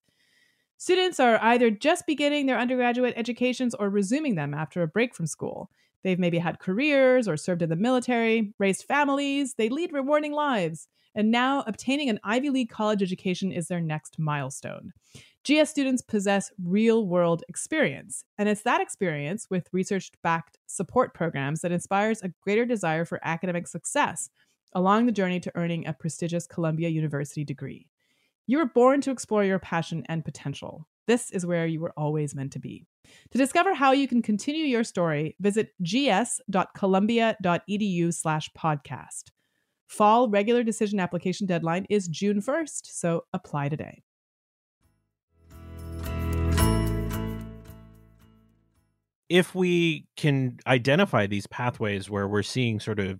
[0.77, 5.27] Students are either just beginning their undergraduate educations or resuming them after a break from
[5.27, 5.69] school.
[6.03, 10.87] They've maybe had careers or served in the military, raised families, they lead rewarding lives,
[11.15, 14.93] and now obtaining an Ivy League college education is their next milestone.
[15.43, 21.61] GS students possess real world experience, and it's that experience with research backed support programs
[21.61, 24.29] that inspires a greater desire for academic success
[24.73, 27.87] along the journey to earning a prestigious Columbia University degree.
[28.47, 30.87] You were born to explore your passion and potential.
[31.11, 32.85] This is where you were always meant to be.
[33.31, 39.23] To discover how you can continue your story, visit gs.columbia.edu slash podcast.
[39.89, 44.03] Fall regular decision application deadline is June 1st, so apply today.
[49.27, 53.17] if we can identify these pathways where we're seeing sort of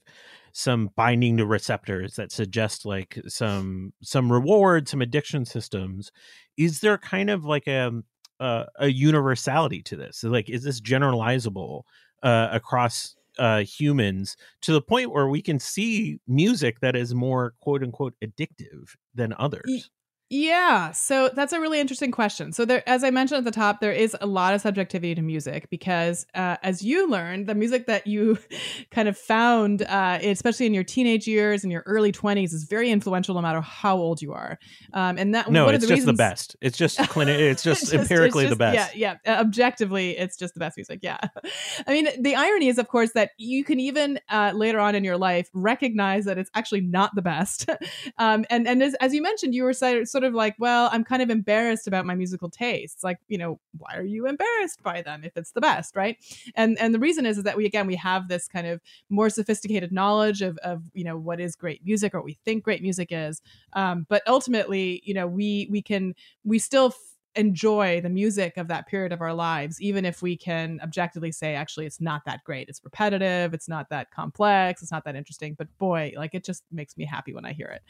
[0.54, 6.12] some binding to receptors that suggest like some some reward some addiction systems.
[6.58, 7.92] Is there kind of like a
[8.40, 10.24] a, a universality to this?
[10.24, 11.84] Like is this generalizable
[12.24, 17.54] uh, across uh, humans to the point where we can see music that is more
[17.62, 19.90] quote unquote addictive than others
[20.34, 22.54] yeah, so that's a really interesting question.
[22.54, 25.22] So there, as I mentioned at the top, there is a lot of subjectivity to
[25.22, 28.38] music because, uh, as you learned, the music that you
[28.91, 32.89] kind of found, uh, especially in your teenage years and your early twenties, is very
[32.89, 34.58] influential no matter how old you are.
[34.94, 36.56] Um, and that no, one it's of the just reasons, the best.
[36.62, 38.96] It's just clini- It's just, It's just- empirically it's the best.
[38.96, 39.36] Yeah, yeah.
[39.36, 41.00] Uh, objectively, it's just the best music.
[41.04, 41.17] Yeah.
[41.88, 45.04] I mean, the irony is, of course, that you can even uh, later on in
[45.04, 47.70] your life recognize that it's actually not the best.
[48.17, 51.04] um, and and as, as you mentioned, you were sort sort of like, well, I'm
[51.04, 53.04] kind of embarrassed about my musical tastes.
[53.04, 56.18] Like, you know, why are you embarrassed by them if it's the best, right?
[56.56, 59.30] And and the reason is is that we again we have this kind of more
[59.30, 62.82] sophisticated knowledge of of you know what is great music or what we think great
[62.82, 63.42] music is.
[63.74, 66.98] Um, but ultimately, you know, we we can we still f-
[67.36, 71.56] enjoy the music of that period of our lives even if we can objectively say
[71.56, 75.56] actually it's not that great it's repetitive it's not that complex it's not that interesting
[75.58, 77.84] but boy like it just makes me happy when i hear it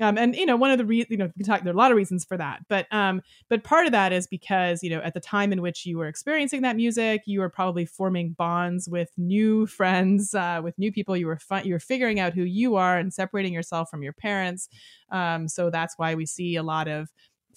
[0.00, 1.90] um, and you know one of the re- you know talk there are a lot
[1.90, 5.14] of reasons for that but um but part of that is because you know at
[5.14, 9.10] the time in which you were experiencing that music you were probably forming bonds with
[9.16, 11.16] new friends uh, with new people.
[11.16, 14.68] You were you were figuring out who you are and separating yourself from your parents.
[15.10, 17.10] Um, so that's why we see a lot of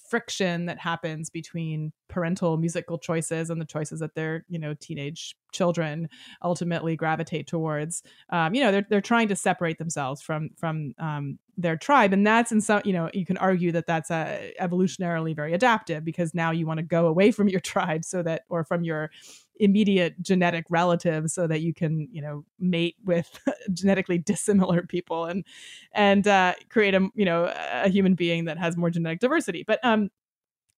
[0.08, 5.34] friction that happens between parental musical choices and the choices that their you know teenage
[5.52, 6.08] children
[6.42, 8.02] ultimately gravitate towards.
[8.30, 12.26] Um, you know they're, they're trying to separate themselves from from um, their tribe and
[12.26, 16.34] that's in some you know you can argue that that's uh, evolutionarily very adaptive because
[16.34, 19.10] now you want to go away from your tribe so that or from your
[19.56, 23.38] immediate genetic relatives so that you can you know mate with
[23.72, 25.44] genetically dissimilar people and
[25.92, 29.64] and uh, create a you know a human being that has more genetic diversity.
[29.66, 30.10] But um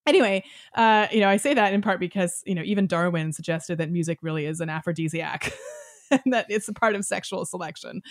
[0.07, 0.45] anyway
[0.77, 3.91] uh you know i say that in part because you know even darwin suggested that
[3.91, 5.53] music really is an aphrodisiac
[6.27, 8.03] that it's a part of sexual selection.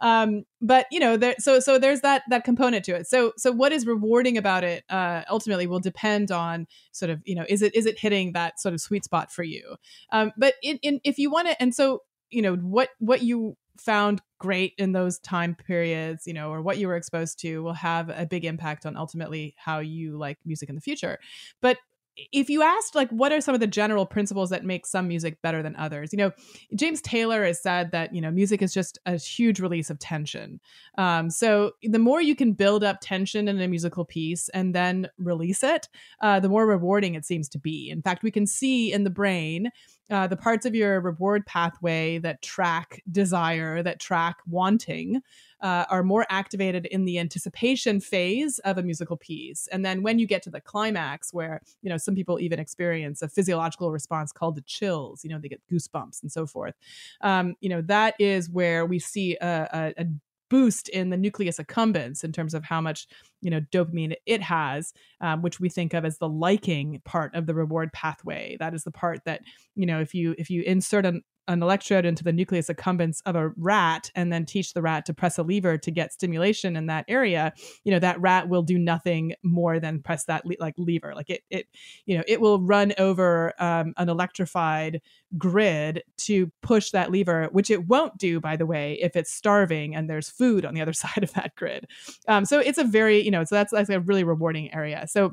[0.00, 3.06] Um but you know there so so there's that that component to it.
[3.06, 7.34] So so what is rewarding about it uh ultimately will depend on sort of you
[7.34, 9.76] know is it is it hitting that sort of sweet spot for you?
[10.10, 13.56] Um but in, in if you want to and so you know what what you
[13.78, 17.72] found great in those time periods you know or what you were exposed to will
[17.72, 21.18] have a big impact on ultimately how you like music in the future.
[21.60, 21.78] But
[22.16, 25.40] if you asked like what are some of the general principles that make some music
[25.42, 26.12] better than others?
[26.12, 26.32] You know
[26.74, 30.60] james taylor has said that you know music is just a huge release of tension.
[30.98, 35.08] Um, so the more you can build up tension in a musical piece and then
[35.18, 35.88] release it
[36.20, 37.90] uh, the more rewarding it seems to be.
[37.90, 39.70] In fact we can see in the brain
[40.12, 45.22] uh, the parts of your reward pathway that track desire that track wanting
[45.62, 49.68] uh, are more activated in the anticipation phase of a musical piece.
[49.72, 53.22] And then when you get to the climax, where, you know, some people even experience
[53.22, 56.74] a physiological response called the chills, you know, they get goosebumps and so forth.
[57.22, 60.06] Um, you know, that is where we see a, a, a
[60.50, 63.06] boost in the nucleus accumbens in terms of how much
[63.42, 67.46] you know dopamine it has um, which we think of as the liking part of
[67.46, 68.56] the reward pathway.
[68.58, 69.42] That is the part that
[69.74, 73.34] you know if you if you insert an, an electrode into the nucleus accumbens of
[73.34, 76.86] a rat and then teach the rat to press a lever to get stimulation in
[76.86, 77.52] that area
[77.84, 81.14] you know that rat will do nothing more than press that le- like lever.
[81.14, 81.66] Like it it
[82.06, 85.00] you know it will run over um, an electrified
[85.36, 89.96] grid to push that lever which it won't do by the way if it's starving
[89.96, 91.86] and there's food on the other side of that grid.
[92.28, 95.32] Um, so it's a very you know so that's that's a really rewarding area so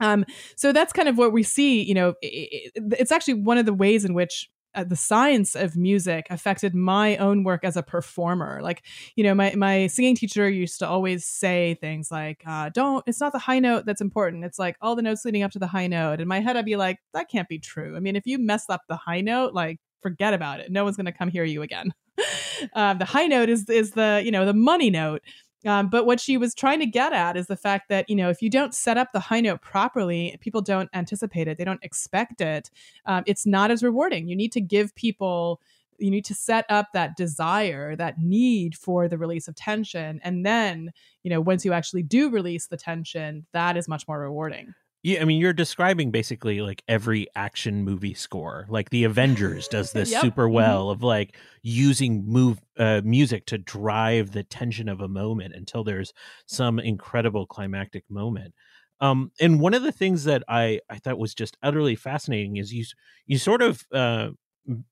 [0.00, 0.24] um,
[0.56, 1.82] so that's kind of what we see.
[1.82, 5.76] You know, it, it's actually one of the ways in which uh, the science of
[5.76, 8.60] music affected my own work as a performer.
[8.62, 8.84] Like,
[9.16, 13.02] you know, my my singing teacher used to always say things like, uh, "Don't.
[13.06, 14.44] It's not the high note that's important.
[14.44, 16.64] It's like all the notes leading up to the high note." In my head, I'd
[16.64, 17.96] be like, "That can't be true.
[17.96, 20.70] I mean, if you mess up the high note, like, forget about it.
[20.70, 21.92] No one's going to come hear you again."
[22.74, 25.22] uh, the high note is is the you know the money note
[25.66, 28.30] um, but what she was trying to get at is the fact that you know
[28.30, 31.82] if you don't set up the high note properly, people don't anticipate it, they don't
[31.82, 32.70] expect it.
[33.06, 34.28] Um, it's not as rewarding.
[34.28, 35.60] You need to give people
[35.98, 40.46] you need to set up that desire that need for the release of tension and
[40.46, 40.92] then
[41.24, 45.22] you know once you actually do release the tension that is much more rewarding yeah,
[45.22, 48.66] I mean, you're describing basically like every action movie score.
[48.68, 50.22] Like the Avengers does this yep.
[50.22, 50.54] super mm-hmm.
[50.54, 50.92] well mm-hmm.
[50.92, 56.12] of like using move uh, music to drive the tension of a moment until there's
[56.46, 58.54] some incredible climactic moment.
[59.00, 62.72] Um, and one of the things that I I thought was just utterly fascinating is
[62.72, 62.84] you
[63.26, 64.30] you sort of uh,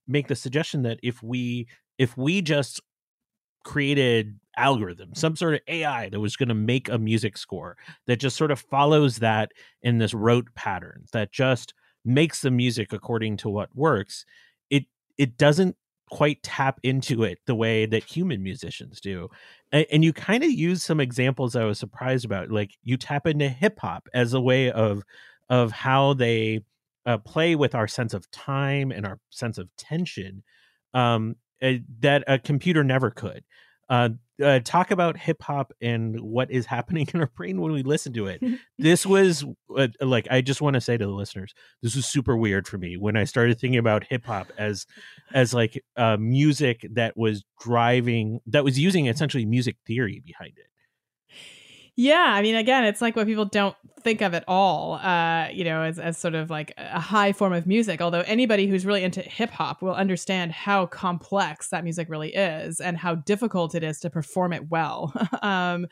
[0.06, 1.66] make the suggestion that if we
[1.98, 2.80] if we just
[3.64, 8.20] created algorithm, some sort of AI that was going to make a music score that
[8.20, 13.36] just sort of follows that in this rote pattern that just makes the music according
[13.38, 14.24] to what works.
[14.70, 14.84] It
[15.18, 15.76] it doesn't
[16.10, 19.28] quite tap into it the way that human musicians do.
[19.72, 22.50] And, and you kind of use some examples I was surprised about.
[22.50, 25.02] Like you tap into hip hop as a way of
[25.48, 26.60] of how they
[27.04, 30.42] uh, play with our sense of time and our sense of tension.
[30.94, 33.42] Um, uh, that a computer never could.
[33.88, 34.10] Uh,
[34.42, 38.12] uh, talk about hip hop and what is happening in our brain when we listen
[38.14, 38.42] to it.
[38.78, 39.44] this was
[39.76, 42.78] uh, like I just want to say to the listeners, this was super weird for
[42.78, 44.86] me when I started thinking about hip hop as
[45.32, 50.66] as like uh, music that was driving that was using essentially music theory behind it.
[51.98, 53.74] Yeah, I mean, again, it's like what people don't
[54.06, 57.52] think of at all, uh, you know, as, as sort of like a high form
[57.52, 58.00] of music.
[58.00, 62.78] Although anybody who's really into hip hop will understand how complex that music really is
[62.78, 65.12] and how difficult it is to perform it well.
[65.42, 65.88] um,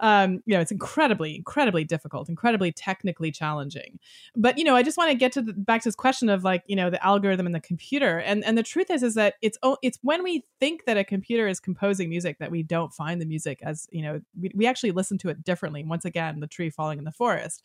[0.00, 3.98] um, you know, it's incredibly, incredibly difficult, incredibly technically challenging.
[4.34, 6.44] But you know, I just want to get to the, back to this question of
[6.44, 8.18] like, you know, the algorithm and the computer.
[8.18, 11.46] And and the truth is, is that it's it's when we think that a computer
[11.46, 14.92] is composing music that we don't find the music as you know we, we actually
[14.92, 15.84] listen to it differently.
[15.84, 17.57] Once again, the tree falling in the forest.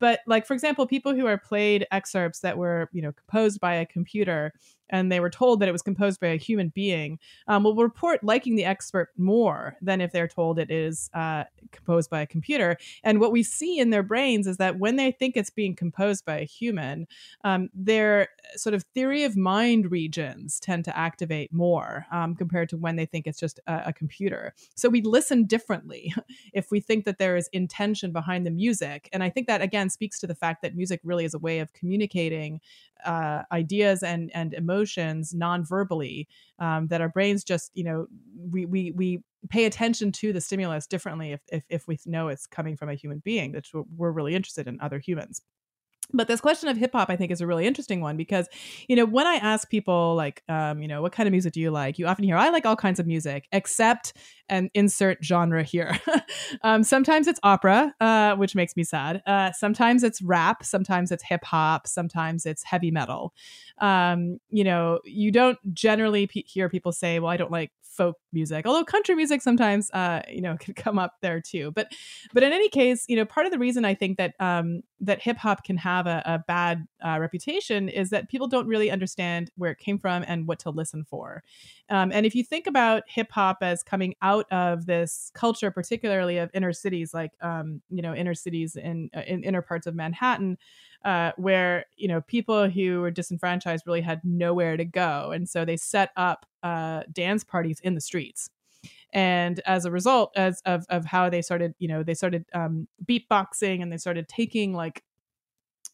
[0.00, 3.74] But like for example, people who are played excerpts that were you know composed by
[3.74, 4.52] a computer
[4.90, 8.24] and they were told that it was composed by a human being, um, will report
[8.24, 12.76] liking the expert more than if they're told it is uh, composed by a computer.
[13.04, 16.24] And what we see in their brains is that when they think it's being composed
[16.24, 17.06] by a human,
[17.44, 22.76] um, their sort of theory of mind regions tend to activate more um, compared to
[22.76, 24.54] when they think it's just a, a computer.
[24.74, 26.14] So we listen differently
[26.52, 29.08] if we think that there is intention behind the music.
[29.12, 31.60] And I think that again speaks to the fact that music really is a way
[31.60, 32.60] of communicating
[33.04, 38.06] uh, ideas and and emotions non-verbally um, that our brains just you know
[38.50, 42.46] we we we pay attention to the stimulus differently if, if if we know it's
[42.46, 43.64] coming from a human being that
[43.96, 45.42] we're really interested in other humans
[46.12, 48.48] but this question of hip hop, I think, is a really interesting one because,
[48.88, 51.60] you know, when I ask people, like, um, you know, what kind of music do
[51.60, 51.98] you like?
[51.98, 54.14] You often hear, I like all kinds of music, except
[54.48, 55.98] and insert genre here.
[56.62, 59.22] um, sometimes it's opera, uh, which makes me sad.
[59.26, 60.64] Uh, sometimes it's rap.
[60.64, 61.86] Sometimes it's hip hop.
[61.86, 63.34] Sometimes it's heavy metal.
[63.78, 68.64] Um, you know, you don't generally hear people say, well, I don't like folk music
[68.64, 71.90] although country music sometimes uh you know can come up there too but
[72.32, 75.20] but in any case you know part of the reason i think that um that
[75.20, 79.50] hip hop can have a, a bad uh, reputation is that people don't really understand
[79.56, 81.42] where it came from and what to listen for
[81.90, 86.38] um, and if you think about hip hop as coming out of this culture particularly
[86.38, 89.94] of inner cities like um you know inner cities in uh, in inner parts of
[89.94, 90.56] manhattan
[91.04, 95.64] uh, where you know people who were disenfranchised really had nowhere to go, and so
[95.64, 98.50] they set up uh, dance parties in the streets.
[99.12, 102.88] And as a result, as of of how they started, you know, they started um,
[103.04, 105.02] beatboxing and they started taking like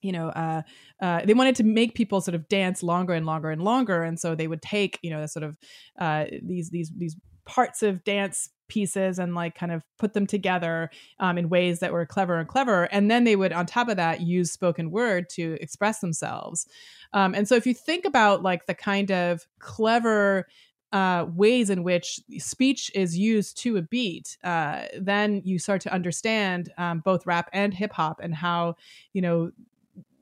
[0.04, 0.62] you know, uh,
[1.00, 4.20] uh, they wanted to make people sort of dance longer and longer and longer, and
[4.20, 5.58] so they would take, you know, sort of
[5.98, 10.90] uh, these these these parts of dance pieces and like kind of put them together
[11.20, 13.98] um, in ways that were clever and clever and then they would on top of
[13.98, 16.66] that use spoken word to express themselves.
[17.12, 20.46] Um, and so if you think about like the kind of clever
[20.94, 25.92] uh, ways in which speech is used to a beat, uh, then you start to
[25.92, 28.76] understand um, both rap and hip hop and how
[29.12, 29.50] you know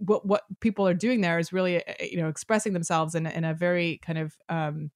[0.05, 3.45] what what people are doing there is really uh, you know expressing themselves in in
[3.45, 4.91] a very kind of um,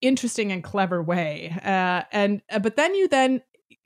[0.00, 1.56] interesting and clever way.
[1.64, 3.42] Uh, and uh, but then you then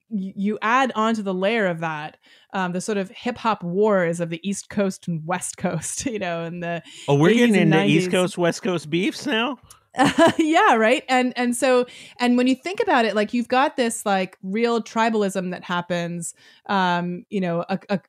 [0.08, 2.16] you add onto the layer of that
[2.52, 6.18] um, the sort of hip hop wars of the East Coast and West Coast, you
[6.18, 7.88] know, and the oh, we're getting into 90s.
[7.88, 9.58] East Coast West Coast beefs now.
[10.38, 11.04] yeah, right.
[11.08, 11.86] And and so
[12.20, 16.34] and when you think about it, like you've got this like real tribalism that happens,
[16.66, 18.00] um, you know, a, a,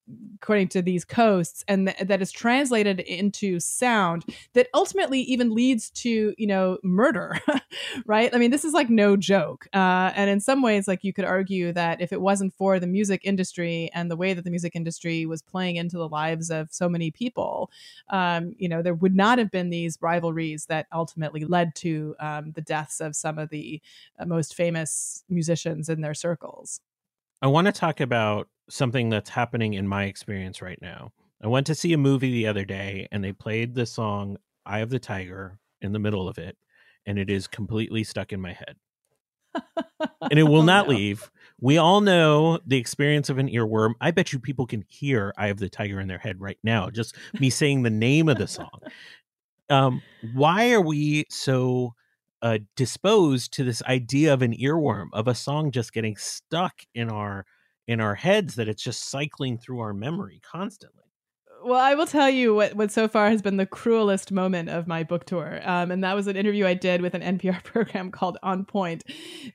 [0.41, 5.89] according to these coasts, and th- that is translated into sound that ultimately even leads
[5.91, 7.39] to you know murder,
[8.05, 8.33] right?
[8.33, 9.67] I mean, this is like no joke.
[9.73, 12.87] Uh, and in some ways, like you could argue that if it wasn't for the
[12.87, 16.69] music industry and the way that the music industry was playing into the lives of
[16.71, 17.71] so many people,
[18.09, 22.51] um, you know, there would not have been these rivalries that ultimately led to um,
[22.51, 23.81] the deaths of some of the
[24.19, 26.81] uh, most famous musicians in their circles.
[27.41, 31.11] I want to talk about something that's happening in my experience right now.
[31.41, 34.79] I went to see a movie the other day and they played the song Eye
[34.79, 36.57] of the Tiger in the middle of it,
[37.05, 38.75] and it is completely stuck in my head.
[40.29, 40.95] and it will oh, not no.
[40.95, 41.31] leave.
[41.61, 43.93] We all know the experience of an earworm.
[44.01, 46.89] I bet you people can hear Eye of the Tiger in their head right now,
[46.89, 48.81] just me saying the name of the song
[49.69, 50.01] um,
[50.33, 51.93] why are we so
[52.41, 57.09] uh, disposed to this idea of an earworm of a song just getting stuck in
[57.09, 57.45] our
[57.87, 61.03] in our heads that it's just cycling through our memory constantly
[61.63, 64.87] well, I will tell you what, what so far has been the cruelest moment of
[64.87, 65.59] my book tour.
[65.63, 69.03] Um, and that was an interview I did with an NPR program called On Point.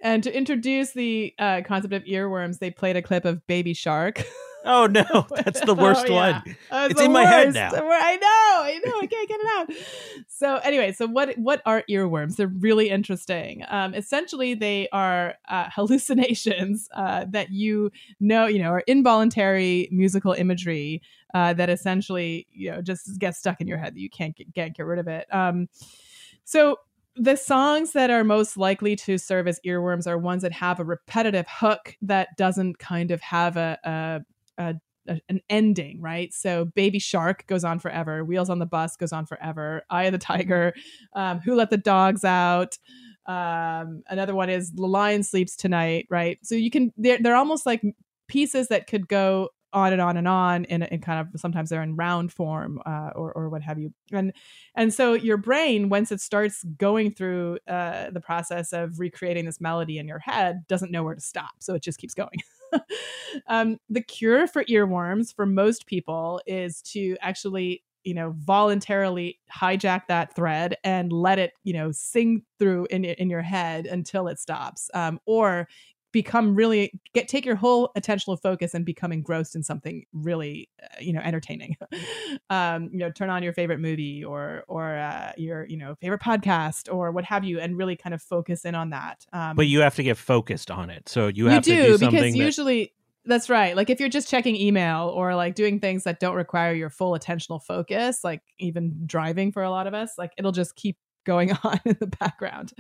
[0.01, 4.24] And to introduce the uh, concept of earworms, they played a clip of Baby Shark.
[4.64, 5.04] Oh no,
[5.44, 6.42] that's the worst oh, yeah.
[6.44, 6.56] one.
[6.70, 7.70] Oh, it's in my head now.
[7.72, 9.70] I know, I know, I can't get it out.
[10.28, 12.36] So anyway, so what what are earworms?
[12.36, 13.64] They're really interesting.
[13.68, 17.90] Um, essentially, they are uh, hallucinations uh, that you
[18.20, 21.02] know, you know, are involuntary musical imagery
[21.34, 24.52] uh, that essentially, you know, just gets stuck in your head that you can't get,
[24.52, 25.26] get, get rid of it.
[25.32, 25.68] Um,
[26.44, 26.76] so
[27.16, 30.84] the songs that are most likely to serve as earworms are ones that have a
[30.84, 34.20] repetitive hook that doesn't kind of have a, a
[34.59, 34.74] a,
[35.09, 36.32] a, an ending, right?
[36.32, 38.24] So Baby Shark goes on forever.
[38.24, 39.82] Wheels on the Bus goes on forever.
[39.90, 40.74] Eye of the Tiger.
[41.14, 42.78] Um, Who Let the Dogs Out?
[43.26, 46.38] Um, another one is The Lion Sleeps Tonight, right?
[46.42, 47.82] So you can they're they're almost like
[48.28, 51.82] pieces that could go on and on and on in, in kind of sometimes they're
[51.82, 54.32] in round form uh, or, or what have you and
[54.74, 59.61] and so your brain once it starts going through uh, the process of recreating this
[59.61, 62.28] melody in your head doesn't know where to stop so it just keeps going
[63.48, 70.02] um, the cure for earworms for most people is to actually you know voluntarily hijack
[70.08, 74.38] that thread and let it you know sing through in in your head until it
[74.38, 74.90] stops.
[74.94, 75.68] Um, or
[76.12, 80.86] become really get take your whole attentional focus and become engrossed in something really uh,
[81.00, 81.76] you know entertaining
[82.50, 86.20] um you know turn on your favorite movie or or uh, your you know favorite
[86.20, 89.66] podcast or what have you and really kind of focus in on that um but
[89.66, 92.32] you have to get focused on it so you have you do, to do because
[92.32, 92.36] that...
[92.36, 92.92] usually
[93.24, 93.76] that's right.
[93.76, 97.16] Like if you're just checking email or like doing things that don't require your full
[97.16, 101.52] attentional focus, like even driving for a lot of us, like it'll just keep going
[101.64, 102.72] on in the background.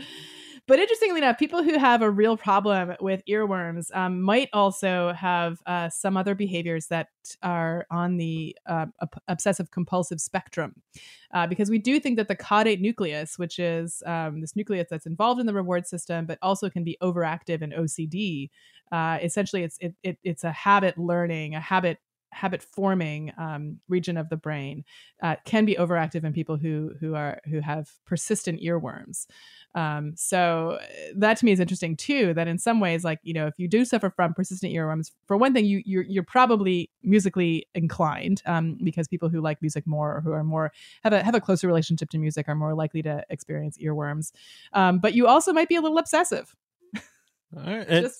[0.68, 5.58] But interestingly enough, people who have a real problem with earworms um, might also have
[5.66, 7.08] uh, some other behaviors that
[7.42, 8.86] are on the uh,
[9.26, 10.74] obsessive compulsive spectrum.
[11.34, 15.06] Uh, because we do think that the caudate nucleus, which is um, this nucleus that's
[15.06, 18.48] involved in the reward system, but also can be overactive in OCD,
[18.92, 21.98] uh, essentially it's it, it, it's a habit learning, a habit
[22.32, 24.84] habit forming um, region of the brain
[25.22, 29.26] uh, can be overactive in people who who are who have persistent earworms.
[29.74, 32.34] Um, so uh, that to me is interesting too.
[32.34, 35.36] That in some ways, like you know, if you do suffer from persistent earworms, for
[35.36, 40.16] one thing, you you're, you're probably musically inclined um, because people who like music more
[40.16, 40.72] or who are more
[41.04, 44.32] have a have a closer relationship to music are more likely to experience earworms.
[44.72, 46.54] Um, but you also might be a little obsessive.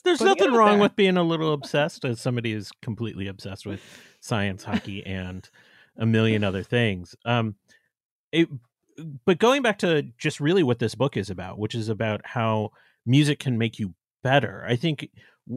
[0.03, 0.83] There's nothing wrong there.
[0.83, 3.81] with being a little obsessed as somebody who's completely obsessed with
[4.21, 5.49] science, hockey, and
[5.97, 7.15] a million other things.
[7.25, 7.57] Um,
[8.31, 8.49] it,
[9.25, 12.71] but going back to just really what this book is about, which is about how
[13.07, 14.65] music can make you better.
[14.69, 15.09] I think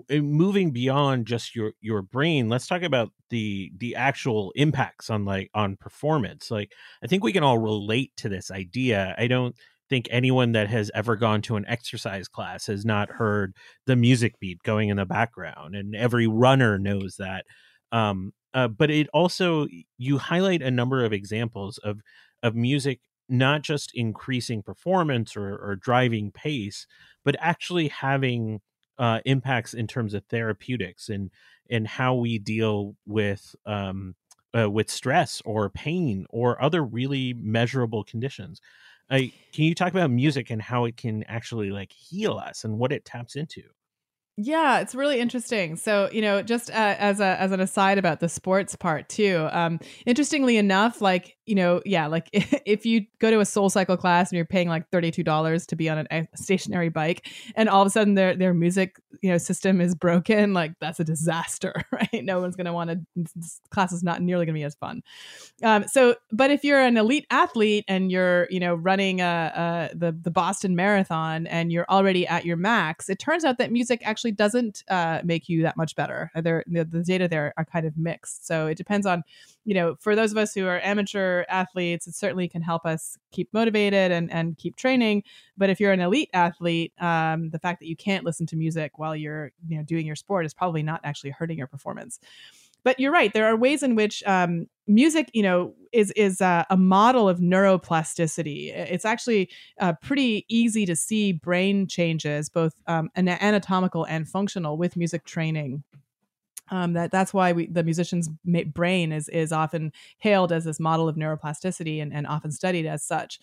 [0.10, 5.50] moving beyond just your your brain let's talk about the the actual impacts on like
[5.54, 6.72] on performance like
[7.04, 9.56] i think we can all relate to this idea i don't
[9.90, 13.56] think anyone that has ever gone to an exercise class has not heard
[13.86, 17.46] the music beat going in the background, and every runner knows that.
[17.92, 19.68] Um, uh, but it also
[19.98, 22.00] you highlight a number of examples of
[22.42, 26.86] of music not just increasing performance or, or driving pace,
[27.24, 28.62] but actually having
[28.98, 31.32] uh, impacts in terms of therapeutics and
[31.70, 34.16] and how we deal with um,
[34.58, 38.62] uh, with stress or pain or other really measurable conditions.
[39.10, 42.92] Can you talk about music and how it can actually like heal us and what
[42.92, 43.64] it taps into?
[44.38, 45.78] Yeah, it's really interesting.
[45.78, 49.48] So, you know, just uh, as a as an aside about the sports part too.
[49.52, 53.96] Um, interestingly enough, like you know, yeah, like if you go to a Soul Cycle
[53.96, 57.70] class and you're paying like thirty two dollars to be on a stationary bike, and
[57.70, 61.06] all of a sudden their their music you know system is broken, like that's a
[61.06, 62.24] disaster, right?
[62.26, 63.00] No one's going to want to.
[63.70, 65.02] Class is not nearly going to be as fun.
[65.64, 69.96] Um, so, but if you're an elite athlete and you're you know running a, a
[69.96, 74.02] the the Boston Marathon and you're already at your max, it turns out that music
[74.04, 76.32] actually actually doesn't uh, make you that much better.
[76.34, 78.48] Uh, there, the, the data there are kind of mixed.
[78.48, 79.24] So it depends on,
[79.66, 83.18] you know, for those of us who are amateur athletes, it certainly can help us
[83.32, 85.24] keep motivated and, and keep training.
[85.58, 88.98] But if you're an elite athlete, um, the fact that you can't listen to music
[88.98, 92.20] while you're, you know, doing your sport is probably not actually hurting your performance
[92.86, 96.66] but you're right there are ways in which um, music you know is is a,
[96.70, 98.72] a, model of neuroplasticity.
[98.76, 104.96] It's actually uh, pretty easy to see brain changes both um, anatomical and functional with
[104.96, 105.84] music training
[106.70, 111.08] um, that that's why we, the musician's brain is is often hailed as this model
[111.08, 113.40] of neuroplasticity and, and often studied as such.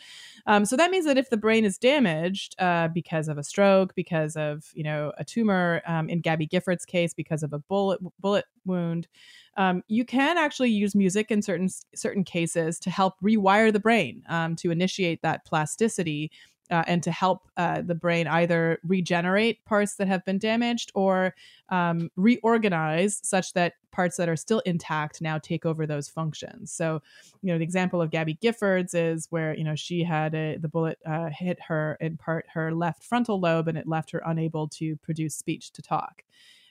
[0.47, 3.95] Um, so that means that if the brain is damaged uh, because of a stroke,
[3.95, 8.01] because of you know a tumor, um, in Gabby Giffords' case, because of a bullet
[8.21, 9.09] bullet wound,
[9.57, 14.23] um, you can actually use music in certain certain cases to help rewire the brain
[14.29, 16.31] um, to initiate that plasticity
[16.73, 21.35] uh, and to help uh, the brain either regenerate parts that have been damaged or
[21.69, 26.73] um, reorganize such that parts that are still intact now take over those functions.
[26.73, 27.03] So,
[27.43, 30.69] you know, the example of Gabby Giffords is where you know she had a, the
[30.69, 34.67] bullet uh, hit her in part her left frontal lobe and it left her unable
[34.69, 36.25] to produce speech to talk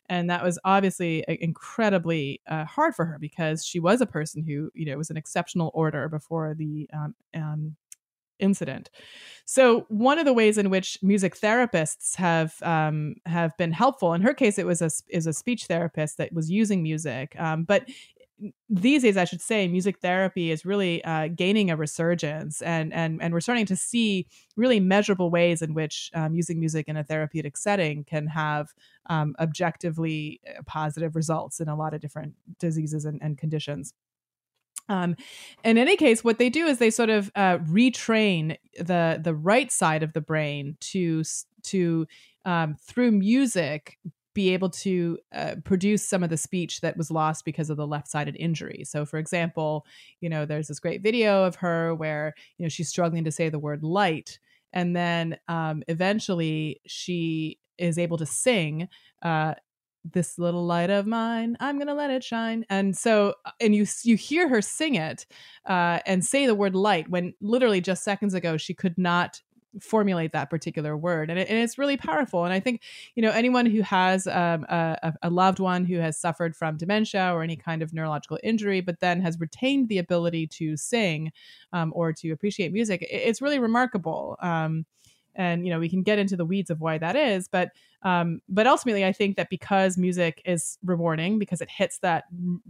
[0.10, 4.70] and that was obviously incredibly uh, hard for her because she was a person who
[4.74, 7.76] you know was an exceptional order before the um, um,
[8.42, 8.90] incident.
[9.46, 14.22] So one of the ways in which music therapists have um, have been helpful, in
[14.22, 17.86] her case, it was a is a speech therapist that was using music, um, but
[18.70, 23.22] these days, I should say, music therapy is really uh, gaining a resurgence, and and
[23.22, 27.04] and we're starting to see really measurable ways in which um, using music in a
[27.04, 28.74] therapeutic setting can have
[29.08, 33.94] um, objectively uh, positive results in a lot of different diseases and, and conditions.
[34.90, 35.16] Um,
[35.64, 39.72] in any case, what they do is they sort of uh, retrain the the right
[39.72, 41.24] side of the brain to
[41.64, 42.08] to
[42.46, 43.98] um, through music
[44.34, 47.86] be able to uh, produce some of the speech that was lost because of the
[47.86, 48.84] left-sided injury.
[48.86, 49.86] So, for example,
[50.22, 53.50] you know, there's this great video of her where you know she's struggling to say
[53.50, 54.40] the word light,
[54.74, 58.88] and then um, eventually she is able to sing
[59.22, 59.56] uh,
[60.04, 63.86] this little light of mine i'm gonna let it shine and so uh, and you
[64.04, 65.26] you hear her sing it
[65.68, 69.42] uh, and say the word light when literally just seconds ago she could not
[69.80, 72.82] formulate that particular word and, it, and it's really powerful and i think
[73.16, 77.32] you know anyone who has um, a, a, loved one who has suffered from dementia
[77.34, 81.32] or any kind of neurological injury but then has retained the ability to sing
[81.72, 84.86] um, or to appreciate music it, it's really remarkable um,
[85.36, 87.72] and you know we can get into the weeds of why that is but
[88.04, 92.26] um, but ultimately i think that because music is rewarding because it hits that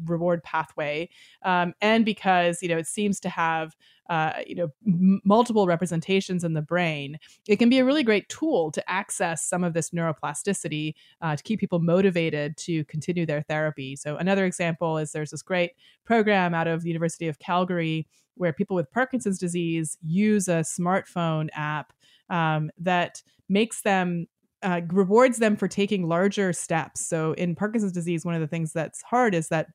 [0.05, 1.09] reward pathway
[1.43, 3.75] um, and because you know it seems to have
[4.09, 8.27] uh, you know m- multiple representations in the brain it can be a really great
[8.29, 13.41] tool to access some of this neuroplasticity uh, to keep people motivated to continue their
[13.41, 13.95] therapy.
[13.95, 15.71] So another example is there's this great
[16.05, 21.49] program out of the university of calgary where people with parkinson's disease use a smartphone
[21.53, 21.93] app
[22.31, 24.27] um, that makes them
[24.63, 27.05] uh, rewards them for taking larger steps.
[27.07, 29.67] So in Parkinson's disease, one of the things that's hard is that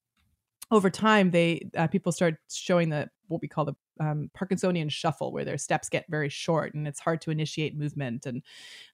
[0.70, 5.32] over time they uh, people start showing the what we call the um, Parkinsonian shuffle,
[5.32, 8.26] where their steps get very short and it's hard to initiate movement.
[8.26, 8.42] And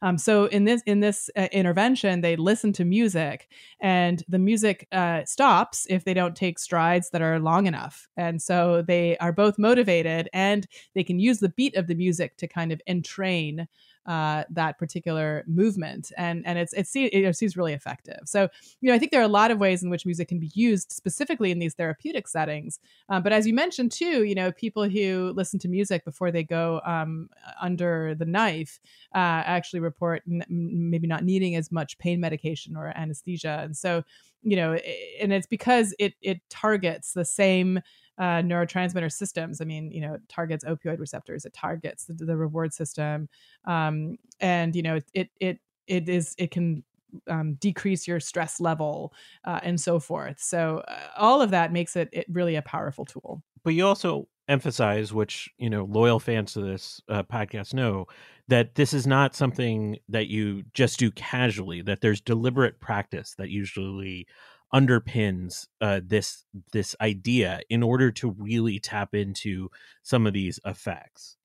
[0.01, 3.49] um, so in this in this uh, intervention, they listen to music,
[3.81, 8.09] and the music uh, stops if they don't take strides that are long enough.
[8.17, 12.37] And so they are both motivated and they can use the beat of the music
[12.39, 13.67] to kind of entrain
[14.07, 18.21] uh, that particular movement, and and it's it seems really effective.
[18.25, 18.49] So
[18.81, 20.51] you know, I think there are a lot of ways in which music can be
[20.55, 22.81] used specifically in these therapeutic settings.
[23.09, 26.43] Uh, but as you mentioned too, you know, people who listen to music before they
[26.43, 27.29] go um,
[27.61, 28.81] under the knife
[29.15, 34.03] uh, actually report n- maybe not needing as much pain medication or anesthesia, and so
[34.43, 34.75] you know,
[35.21, 37.81] and it's because it it targets the same
[38.19, 39.61] uh, neurotransmitter systems.
[39.61, 43.29] I mean, you know, it targets opioid receptors, it targets the, the reward system,
[43.65, 46.85] um, and you know, it it it is it can
[47.29, 49.13] um, decrease your stress level
[49.45, 50.41] uh, and so forth.
[50.41, 53.43] So uh, all of that makes it, it really a powerful tool.
[53.65, 58.07] But you also emphasize, which you know, loyal fans to this uh, podcast know,
[58.49, 61.83] that this is not something that you just do casually.
[61.83, 64.27] That there's deliberate practice that usually
[64.75, 69.71] underpins uh, this this idea in order to really tap into
[70.03, 71.37] some of these effects.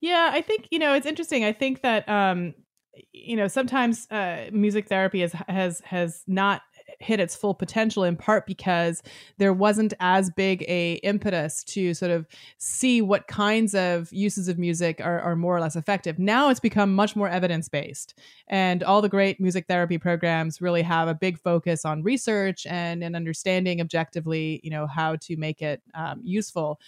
[0.00, 1.44] Yeah, I think you know it's interesting.
[1.44, 2.54] I think that um,
[3.12, 6.62] you know sometimes uh, music therapy has has has not
[7.00, 9.02] hit its full potential in part because
[9.38, 12.26] there wasn't as big a impetus to sort of
[12.58, 16.60] see what kinds of uses of music are, are more or less effective now it's
[16.60, 18.18] become much more evidence based
[18.48, 23.02] and all the great music therapy programs really have a big focus on research and,
[23.02, 26.78] and understanding objectively you know how to make it um, useful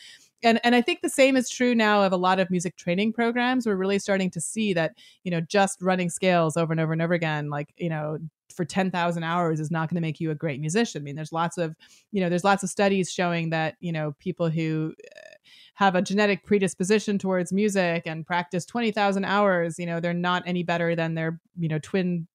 [0.43, 3.13] and and I think the same is true now of a lot of music training
[3.13, 3.67] programs.
[3.67, 4.93] We're really starting to see that
[5.25, 8.19] you know just running scales over and over and over again, like you know
[8.55, 11.03] for 10,000 hours is not going to make you a great musician.
[11.03, 11.75] I mean, there's lots of,
[12.13, 15.21] you know, there's lots of studies showing that, you know, people who uh,
[15.75, 20.63] have a genetic predisposition towards music and practice 20,000 hours, you know, they're not any
[20.63, 22.27] better than their, you know, twin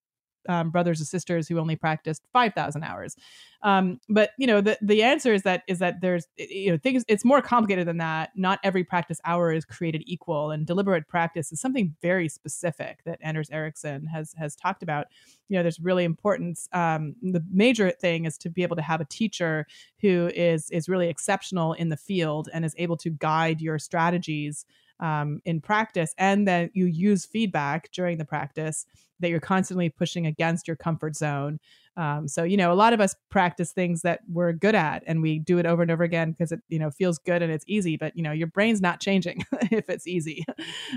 [0.49, 3.15] um, brothers and sisters who only practiced 5000 hours.
[3.63, 7.05] Um, but you know the, the answer is that is that there's you know things
[7.07, 8.31] it's more complicated than that.
[8.35, 13.19] Not every practice hour is created equal and deliberate practice is something very specific that
[13.21, 15.07] anders ericsson has has talked about.
[15.47, 19.01] You know there's really importance um, the major thing is to be able to have
[19.01, 19.67] a teacher
[20.01, 24.65] who is is really exceptional in the field and is able to guide your strategies
[25.01, 28.85] um, in practice and that you use feedback during the practice
[29.19, 31.59] that you're constantly pushing against your comfort zone
[32.01, 35.21] um, so you know a lot of us practice things that we're good at and
[35.21, 37.65] we do it over and over again because it you know feels good and it's
[37.67, 40.43] easy but you know your brain's not changing if it's easy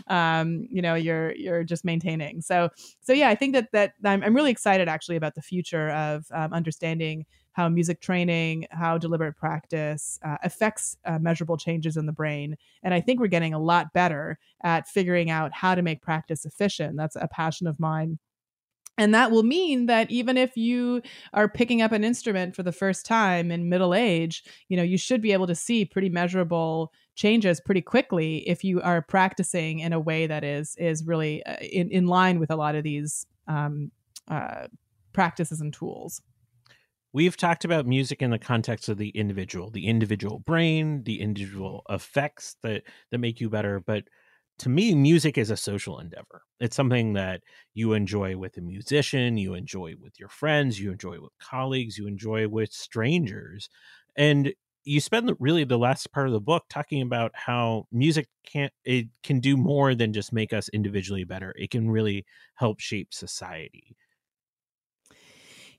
[0.06, 2.70] um, you know you're you're just maintaining so
[3.02, 6.24] so yeah i think that that i'm, I'm really excited actually about the future of
[6.32, 12.12] um, understanding how music training, how deliberate practice uh, affects uh, measurable changes in the
[12.12, 12.56] brain.
[12.82, 16.44] And I think we're getting a lot better at figuring out how to make practice
[16.44, 16.96] efficient.
[16.96, 18.18] That's a passion of mine.
[18.96, 22.72] And that will mean that even if you are picking up an instrument for the
[22.72, 26.92] first time in middle age, you know, you should be able to see pretty measurable
[27.16, 31.56] changes pretty quickly if you are practicing in a way that is is really uh,
[31.60, 33.90] in, in line with a lot of these um,
[34.28, 34.68] uh,
[35.12, 36.22] practices and tools.
[37.12, 41.82] We've talked about music in the context of the individual the individual brain the individual
[41.88, 44.04] effects that that make you better but
[44.58, 46.42] to me music is a social endeavor.
[46.60, 47.42] It's something that
[47.74, 52.06] you enjoy with a musician you enjoy with your friends you enjoy with colleagues you
[52.06, 53.68] enjoy with strangers
[54.16, 54.52] and
[54.84, 59.08] you spend really the last part of the book talking about how music can't it
[59.22, 61.54] can do more than just make us individually better.
[61.58, 62.24] It can really
[62.56, 63.96] help shape society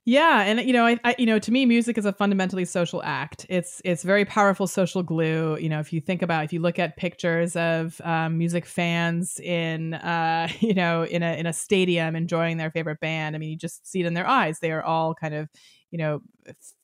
[0.07, 3.01] yeah, and you know, I, I, you know, to me, music is a fundamentally social
[3.03, 3.47] act.
[3.49, 5.57] It's it's very powerful social glue.
[5.57, 9.39] You know, if you think about, if you look at pictures of um, music fans
[9.39, 13.49] in, uh, you know, in a in a stadium enjoying their favorite band, I mean,
[13.49, 14.59] you just see it in their eyes.
[14.59, 15.49] They are all kind of
[15.95, 16.21] you know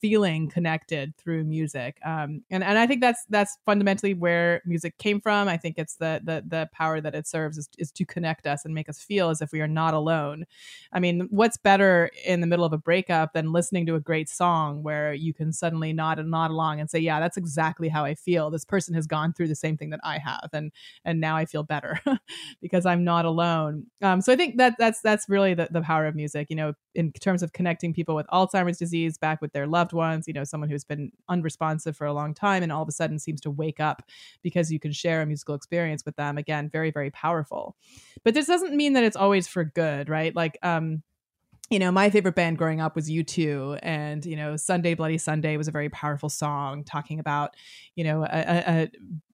[0.01, 5.21] feeling connected through music um, and and I think that's that's fundamentally where music came
[5.21, 5.47] from.
[5.47, 8.65] I think it's the the the power that it serves is, is to connect us
[8.65, 10.45] and make us feel as if we are not alone.
[10.93, 14.29] I mean what's better in the middle of a breakup than listening to a great
[14.29, 18.05] song where you can suddenly nod and nod along and say yeah that's exactly how
[18.05, 18.49] I feel.
[18.49, 20.71] This person has gone through the same thing that I have and
[21.05, 21.99] and now I feel better
[22.61, 23.87] because I'm not alone.
[24.01, 26.73] Um, so I think that that's that's really the, the power of music you know
[26.95, 30.43] in terms of connecting people with Alzheimer's disease back with their loved ones, you know,
[30.43, 33.51] someone who's been unresponsive for a long time and all of a sudden seems to
[33.51, 34.03] wake up
[34.41, 36.37] because you can share a musical experience with them.
[36.37, 37.75] Again, very, very powerful.
[38.23, 40.35] But this doesn't mean that it's always for good, right?
[40.35, 41.03] Like, um,
[41.71, 45.55] you know, my favorite band growing up was U2, and you know, Sunday Bloody Sunday
[45.55, 47.55] was a very powerful song talking about,
[47.95, 48.91] you know, a, a,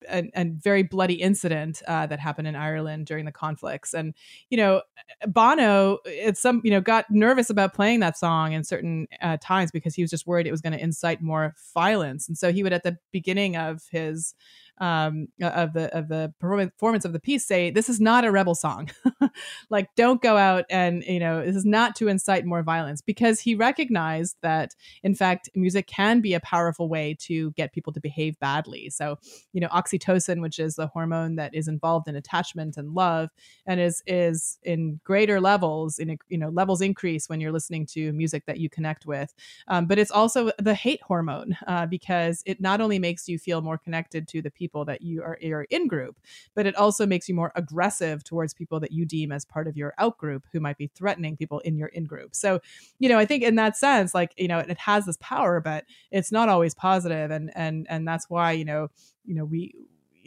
[0.07, 4.13] a, a very bloody incident uh, that happened in Ireland during the conflicts, and
[4.51, 4.83] you know,
[5.25, 9.71] Bono, it's some, you know, got nervous about playing that song in certain uh, times
[9.71, 12.61] because he was just worried it was going to incite more violence, and so he
[12.61, 14.35] would at the beginning of his
[14.79, 18.53] um, of the of the performance of the piece say this is not a rebel
[18.53, 18.91] song
[19.69, 23.39] like don't go out and you know this is not to incite more violence because
[23.39, 27.99] he recognized that in fact music can be a powerful way to get people to
[27.99, 28.89] behave badly.
[28.89, 29.17] So
[29.53, 33.29] you know oxytocin which is the hormone that is involved in attachment and love
[33.65, 38.13] and is is in greater levels in you know levels increase when you're listening to
[38.13, 39.33] music that you connect with.
[39.67, 43.61] Um, but it's also the hate hormone uh, because it not only makes you feel
[43.61, 46.17] more connected to the people that you are, are in group
[46.55, 49.77] but it also makes you more aggressive towards people that you deem as part of
[49.77, 52.59] your out group who might be threatening people in your in group so
[52.99, 55.85] you know i think in that sense like you know it, has this power but
[56.11, 58.87] it's not always positive and and and that's why you know
[59.25, 59.73] you know we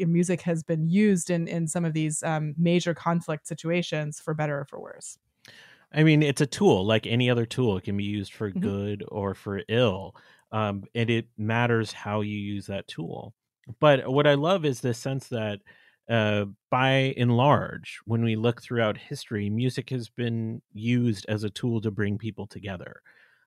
[0.06, 4.60] music has been used in in some of these um, major conflict situations for better
[4.60, 5.18] or for worse.
[5.92, 7.76] I mean, it's a tool like any other tool.
[7.76, 8.60] It can be used for mm-hmm.
[8.60, 10.14] good or for ill,
[10.52, 13.34] um, and it matters how you use that tool.
[13.78, 15.60] But what I love is the sense that,
[16.10, 21.50] uh, by and large, when we look throughout history, music has been used as a
[21.50, 23.00] tool to bring people together.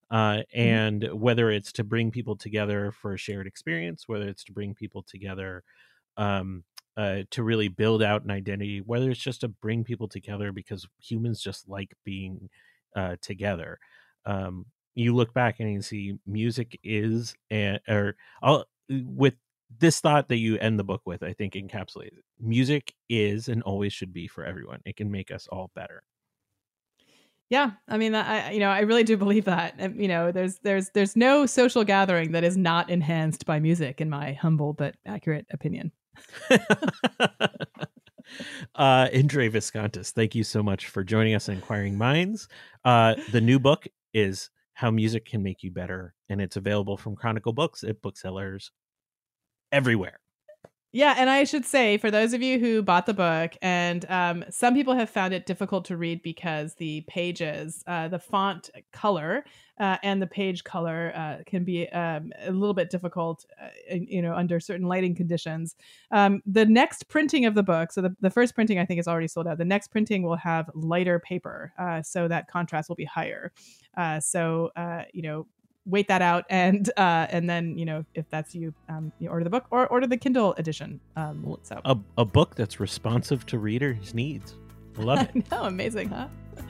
[0.09, 0.59] Uh, mm-hmm.
[0.59, 1.19] and mm-hmm.
[1.19, 5.01] whether it's to bring people together for a shared experience, whether it's to bring people
[5.03, 5.63] together
[6.17, 6.63] um,
[6.95, 10.87] uh, to really build out an identity, whether it's just to bring people together because
[11.01, 12.49] humans just like being
[12.95, 13.79] uh, together.
[14.25, 19.33] Um, you look back and you see music is, and or I'll, with
[19.79, 23.93] this thought that you end the book with, I think encapsulates music is and always
[23.93, 24.79] should be for everyone.
[24.85, 26.03] It can make us all better.
[27.49, 29.79] Yeah, I mean, I you know, I really do believe that.
[29.95, 34.09] You know, there's there's there's no social gathering that is not enhanced by music, in
[34.09, 35.91] my humble but accurate opinion.
[38.75, 42.47] uh, Indre Viskontas, thank you so much for joining us in Inquiring Minds.
[42.85, 47.15] Uh, the new book is How Music Can Make You Better, and it's available from
[47.15, 48.71] Chronicle Books at booksellers
[49.73, 50.19] everywhere.
[50.95, 54.45] Yeah, and I should say for those of you who bought the book, and um,
[54.51, 59.43] some people have found it difficult to read because the pages, uh, the font color,
[59.79, 64.21] uh, and the page color uh, can be um, a little bit difficult, uh, you
[64.21, 65.75] know, under certain lighting conditions.
[66.11, 69.07] Um, the next printing of the book, so the, the first printing I think is
[69.07, 69.57] already sold out.
[69.57, 73.51] The next printing will have lighter paper, uh, so that contrast will be higher.
[73.97, 74.69] Uh, so
[75.11, 75.47] you know,
[75.85, 79.43] wait that out and uh and then you know if that's you um you order
[79.43, 81.79] the book or order the kindle edition um so.
[81.85, 84.55] A, a book that's responsive to readers needs.
[84.97, 85.51] Love it.
[85.51, 86.27] no amazing huh?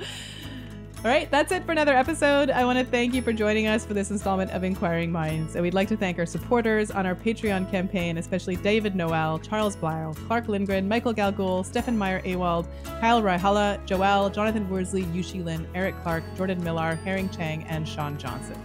[1.06, 2.50] All right that's it for another episode.
[2.50, 5.62] I want to thank you for joining us for this installment of inquiring minds and
[5.62, 10.14] we'd like to thank our supporters on our patreon campaign especially david noel charles blyle
[10.28, 12.68] clark lindgren michael galgul stefan meyer awald
[13.02, 18.18] kyle Raihala, joel jonathan worsley yushi lin eric clark jordan millar herring chang and sean
[18.18, 18.58] johnson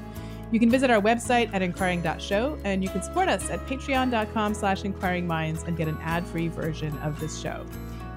[0.51, 4.83] you can visit our website at inquiring.show and you can support us at patreon.com slash
[4.83, 7.67] inquiringminds and get an ad-free version of this show.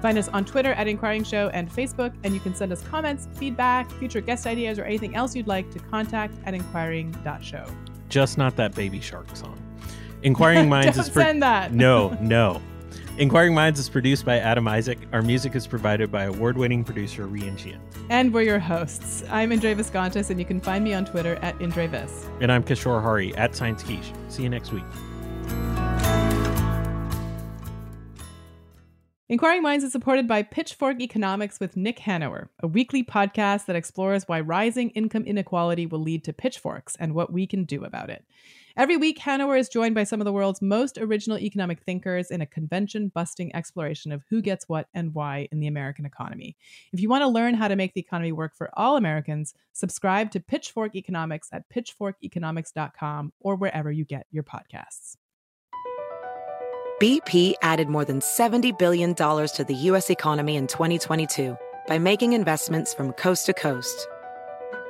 [0.00, 3.28] Find us on Twitter at Inquiring Show and Facebook, and you can send us comments,
[3.34, 7.64] feedback, future guest ideas, or anything else you'd like to contact at inquiring.show.
[8.08, 9.56] Just not that Baby Shark song.
[10.24, 11.72] Inquiring Minds Don't is send that.
[11.72, 12.60] No, no.
[13.18, 14.98] Inquiring Minds is produced by Adam Isaac.
[15.12, 17.78] Our music is provided by award winning producer Rian Chian.
[18.08, 19.22] And we're your hosts.
[19.28, 22.26] I'm Indre Viskontas, and you can find me on Twitter at IndreVis.
[22.40, 24.12] And I'm Kishore Hari at Science Quiche.
[24.28, 24.84] See you next week.
[29.28, 34.26] Inquiring Minds is supported by Pitchfork Economics with Nick Hanauer, a weekly podcast that explores
[34.26, 38.24] why rising income inequality will lead to pitchforks and what we can do about it.
[38.76, 42.40] Every week, Hanauer is joined by some of the world's most original economic thinkers in
[42.40, 46.56] a convention busting exploration of who gets what and why in the American economy.
[46.92, 50.30] If you want to learn how to make the economy work for all Americans, subscribe
[50.30, 55.16] to Pitchfork Economics at pitchforkeconomics.com or wherever you get your podcasts.
[57.00, 60.08] BP added more than $70 billion to the U.S.
[60.08, 61.58] economy in 2022
[61.88, 64.06] by making investments from coast to coast